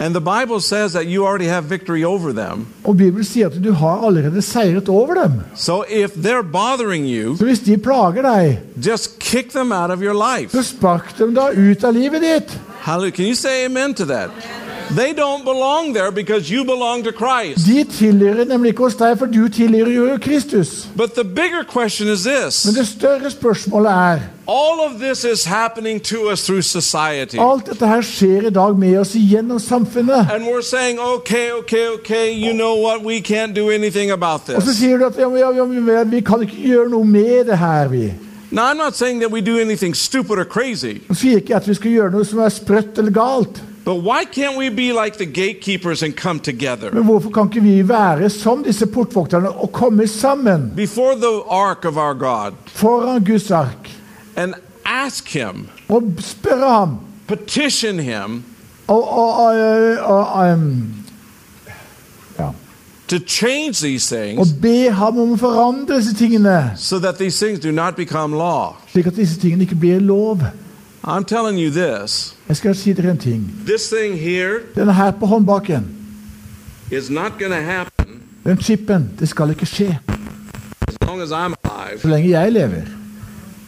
[0.00, 2.66] And the Bible says that you already have victory over them.
[2.84, 5.32] Og Bibelen sier at du har allerede seiret over dem.
[5.54, 10.00] So if they're bothering you, Så hvis de plager deg, just kick them out of
[10.02, 10.50] your life.
[10.56, 12.58] så spark dem da ut av livet ditt.
[12.80, 13.12] Hallelujah.
[13.16, 14.30] Can you say amen to that?
[14.96, 17.66] They don't belong there because you belong to Christ.
[17.66, 20.88] De tilhører nemlig ikke hos deg, for du tilhører jo Kristus.
[20.96, 22.26] But the bigger question is
[22.66, 24.18] Men det større spørsmålet er
[24.48, 27.36] all of this is happening to us through society.
[27.38, 30.26] Alt dette her skjer i dag med oss gjennom samfunnet.
[30.32, 33.04] And we're saying, okay, okay, okay, you know what?
[33.04, 34.78] We can't do anything about Og så this.
[34.78, 38.12] sier du at ja, ja, ja, vi kan ikke gjøre noe med det her, vi.
[38.50, 41.74] Now, I'm not saying that we do anything stupid or crazy, sier ikke at vi
[41.74, 43.62] skal gjøre noe som er sprøtt eller galt.
[43.84, 46.90] But why can't we be like the gatekeepers and come together?
[46.92, 50.72] Men hvorfor kan ikke vi være som disse portvokterne og komme sammen?
[50.76, 52.52] Before the ark of our God.
[52.66, 53.90] Foran Guds ark.
[54.36, 54.54] And
[54.84, 56.98] ask Him, og spørre ham.
[57.26, 58.44] Petition Him.
[58.86, 60.94] Og, og, og, og um,
[62.38, 62.48] ja,
[63.08, 67.46] to change these og things be ham om å forandre disse tingene, so that these
[67.46, 68.76] things do not become law?
[71.04, 73.54] I'm telling you this Jeg skal si dere en ting.
[73.66, 75.86] this thing here Denne her på håndbaken,
[76.92, 78.06] is not going to happen
[78.44, 79.98] den chipen, det skal ikke skje
[80.88, 82.82] as long as I'm alive så lenge jeg lever.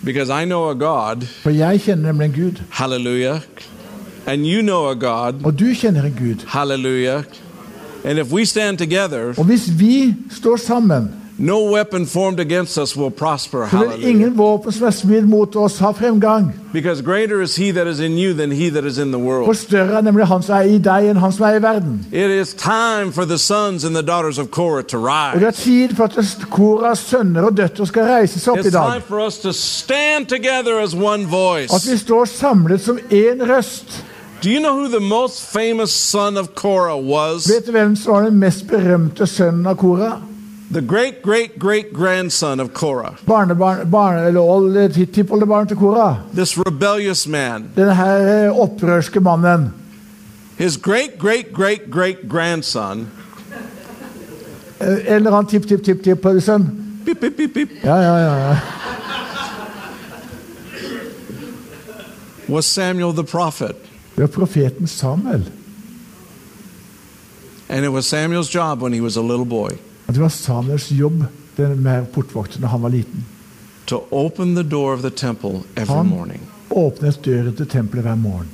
[0.04, 3.40] because I know a God, For jeg kjenner nemlig en Gud, hallelujah,
[4.26, 6.44] and you know a God, og du kjenner en Gud.
[6.46, 7.22] hallelujah.
[8.04, 12.96] And if we stand together, Og hvis vi står sammen, no weapon formed against us
[12.96, 14.10] will prosper, hallelujah.
[14.10, 16.52] ingen våpen som er smidd mot oss, ha fremgang.
[16.72, 19.24] Because greater is he that is in you than he that is in the For
[19.24, 19.56] world.
[19.56, 22.06] større er nemlig han som er i deg, enn han som er i verden.
[22.12, 25.48] It is time for the sons and the daughters of Korah to Og det er
[25.48, 25.62] rise.
[25.64, 29.20] tid for at Koras sønner og døtre skal reise seg opp i It's time for
[29.26, 31.90] us to stand together as one At voice.
[31.90, 34.04] vi står samlet som én røst.
[34.42, 37.46] Do you know who the most famous son of Korah was?
[37.48, 40.16] Vet du hvem som var den mest berømte sønnen av Kora?
[40.72, 43.18] The great, great, great grandson of Korah.
[43.26, 46.16] Barnebarn, barne, eller old- tippoldebarn til Kora.
[46.34, 47.70] This rebellious man.
[47.76, 49.74] Denne her eh, opprørske mannen.
[50.58, 53.06] His great, great, great, great grandson.
[54.80, 56.64] Eh, En eller annen tipp-tipp-tipp-tipp-sønn.
[57.04, 57.68] Beep, beep, beep, beep.
[57.84, 58.36] Ja, ja, ja.
[58.48, 58.56] ja.
[62.48, 63.76] Was Samuel the prophet.
[64.14, 65.42] Det var profeten Samuel.
[67.68, 69.78] And it was Samuel's job when he was a little boy
[70.12, 71.22] Og Det var Samuels jobb
[71.56, 73.24] den med portvokter da han var liten.
[73.86, 76.30] to open the door of the temple every Han
[76.70, 78.48] åpnet døren til tempelet hver morgen.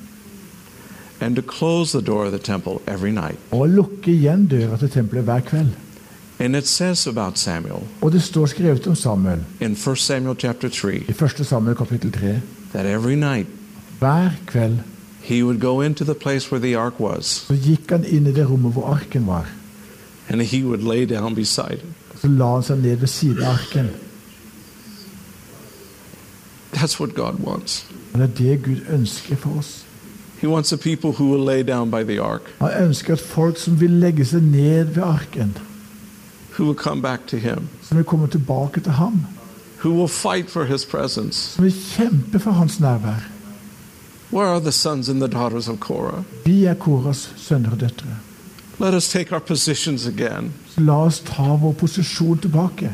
[1.21, 3.39] and to close the door of the temple every night.
[3.51, 5.69] Og lukke igjen døra til tempelet hver kveld.
[6.39, 10.69] And it says about Samuel Og det står skrevet om Samuel in 1 Samuel chapter
[10.69, 11.47] 3 i 1.
[11.47, 12.41] Samuel kapittel 3.
[12.73, 13.47] that every night
[13.99, 14.79] Hver kveld
[15.23, 18.33] he would go into the place where the ark was så gikk han inn i
[18.33, 19.47] det rommet hvor arken var.
[20.29, 22.21] And he would lay down beside it.
[22.21, 23.89] Så la han seg ned ved siden av arken.
[26.73, 27.87] That's what God wants.
[28.15, 29.85] Det er det Gud ønsker for oss.
[30.41, 33.59] He wants a people who will lay down by the ark, Han ønsker at folk
[33.59, 35.57] som vil legge seg ned ved arken,
[36.59, 39.27] who will come back to him, som vil komme tilbake til ham,
[39.85, 41.55] who will fight for his presence.
[41.55, 43.29] som vil kjempe for hans nærvær.
[44.33, 46.23] Where are the sons and the daughters of Korah?
[46.45, 48.17] Vi er Koras sønner og døtre.
[48.81, 50.53] Let us take our positions again.
[50.77, 52.91] La oss ta vår posisjon tilbake.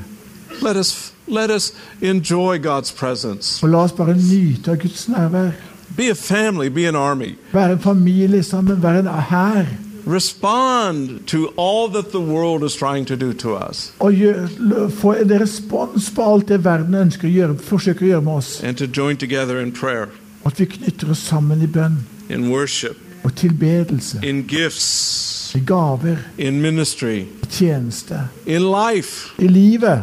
[0.62, 3.62] Let us let us enjoy God's presence.
[3.62, 5.53] Og la oss bare nyte av Guds nærvær.
[5.97, 7.35] Be a family, be an army.
[7.53, 9.66] Være en familie sammen, være en hær.
[10.07, 14.49] Respond to all that the world is trying to do to us Og gjør,
[14.91, 18.61] få en respons på alt det verden ønsker å gjøre, forsøker å gjøre med oss.
[18.62, 20.07] and to join together in prayer,
[20.45, 21.97] Og at vi knytter oss sammen i bønn
[22.30, 30.02] in worship, og tilbedelse, in gifts, i gaver, in ministry, tjeneste, in life i livet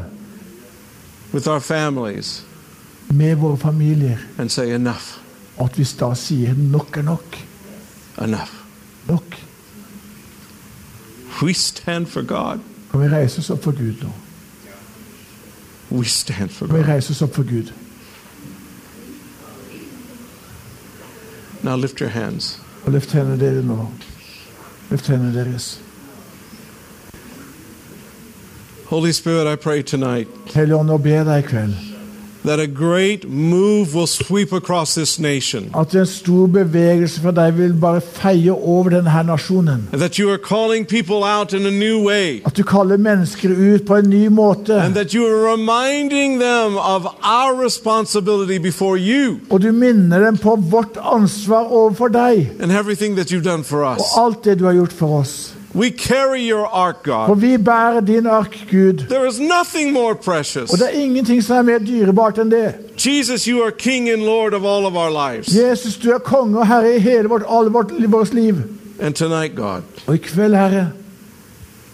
[1.33, 2.43] with our families
[3.09, 4.17] med våre familier.
[4.37, 5.17] and say enough,
[5.57, 7.37] Og at vi da sier nok er nok.
[8.21, 8.51] enough.
[9.07, 9.35] Nok.
[11.43, 12.59] We stand for God.
[12.91, 14.09] Kan vi reise oss opp for Gud nå?
[15.97, 16.89] We stand for Kan vi God.
[16.89, 17.73] reise oss opp for Gud?
[21.63, 22.59] Now lift your hands.
[22.85, 23.87] Og løft hendene dere nå.
[24.91, 25.81] Hendene deres.
[28.85, 31.90] Holy Spirit, I pray tonight Hellige Ånd, nå ber jeg deg i kveld
[35.73, 39.83] At en stor bevegelse for deg vil bare feie over denne nasjonen.
[39.93, 42.41] That you are calling people out in a new way.
[42.45, 44.73] At du kaller mennesker ut på en ny måte.
[44.73, 50.37] And that you are reminding them of our responsibility before you Og du minner dem
[50.37, 52.49] på vårt ansvar overfor deg.
[52.59, 54.01] and everything that you've done for Og us.
[54.17, 55.53] alt det du har gjort for oss.
[55.73, 58.93] We carry your ark, For vi bærer din ark, Gud.
[59.09, 60.69] There is nothing more precious.
[60.71, 62.73] Og det er ingenting som er mer dyrebart enn det.
[63.05, 65.47] Jesus, you are King and Lord of all of our lives.
[65.55, 68.55] Jesus, du er konge og herre i hele vårt, alle vårt, vårt liv.
[69.01, 70.91] And tonight, God, Og i kveld, Herre,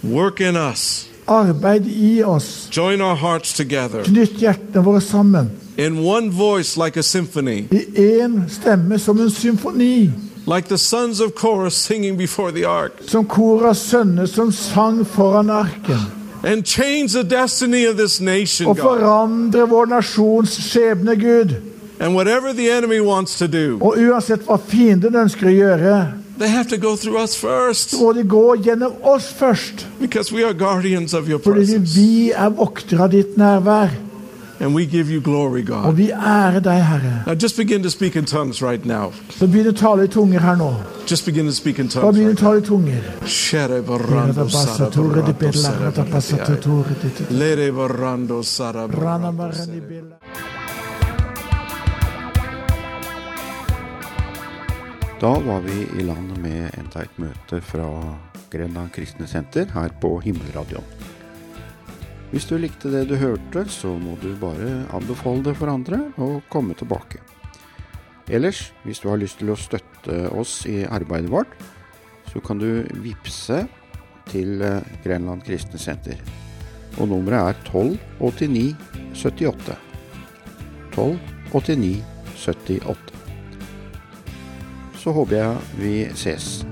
[0.03, 1.07] work in us.
[1.27, 2.69] arbeid i oss.
[2.77, 5.49] Join our hearts together Knytt hjertene våre sammen.
[5.77, 10.09] in one voice like a symphony, I én stemme som en symfoni.
[10.47, 12.91] Like the sons of Korah singing before the ark.
[13.07, 15.99] Som Koras sønner som sang foran arken.
[16.43, 18.83] And change the destiny of this nation, Og God.
[18.83, 21.55] forandre vår nasjons skjebne, Gud.
[21.99, 26.47] And whatever the enemy wants to do, Og uansett hva fienden ønsker å gjøre, they
[26.47, 29.87] have to go through us first så må de gå gjennom oss først.
[29.99, 33.89] because we are guardians of your Fordi vi er voktere av ditt nærvær.
[34.59, 35.85] And we give you glory, God.
[35.85, 37.23] Og vi ærer deg, Herre.
[37.27, 39.11] Now just begin to speak in tongues right now.
[39.29, 40.71] Så begynn å tale i tunger her nå.
[41.07, 42.17] Just begin to speak in Bare tongues.
[42.17, 43.03] begynn å tale i tunger.
[43.25, 46.07] Shere barando sara barando.
[47.29, 49.53] Lere barando sara barando.
[55.19, 57.87] Da var vi i land med enda et møte fra
[58.51, 61.16] Grenland kristne senter her på Himmelradioen.
[62.31, 66.41] Hvis du likte det du hørte, så må du bare anbefale det for andre og
[66.51, 67.21] komme tilbake.
[68.27, 71.53] Ellers, hvis du har lyst til å støtte oss i arbeidet vårt,
[72.27, 73.63] så kan du vippse
[74.27, 76.19] til eh, Grenland kristne senter.
[76.99, 78.75] Og nummeret er 1289
[79.15, 79.77] 78.
[80.91, 82.03] 1289
[82.35, 83.13] 78.
[84.99, 86.65] Så håper jeg vi ses.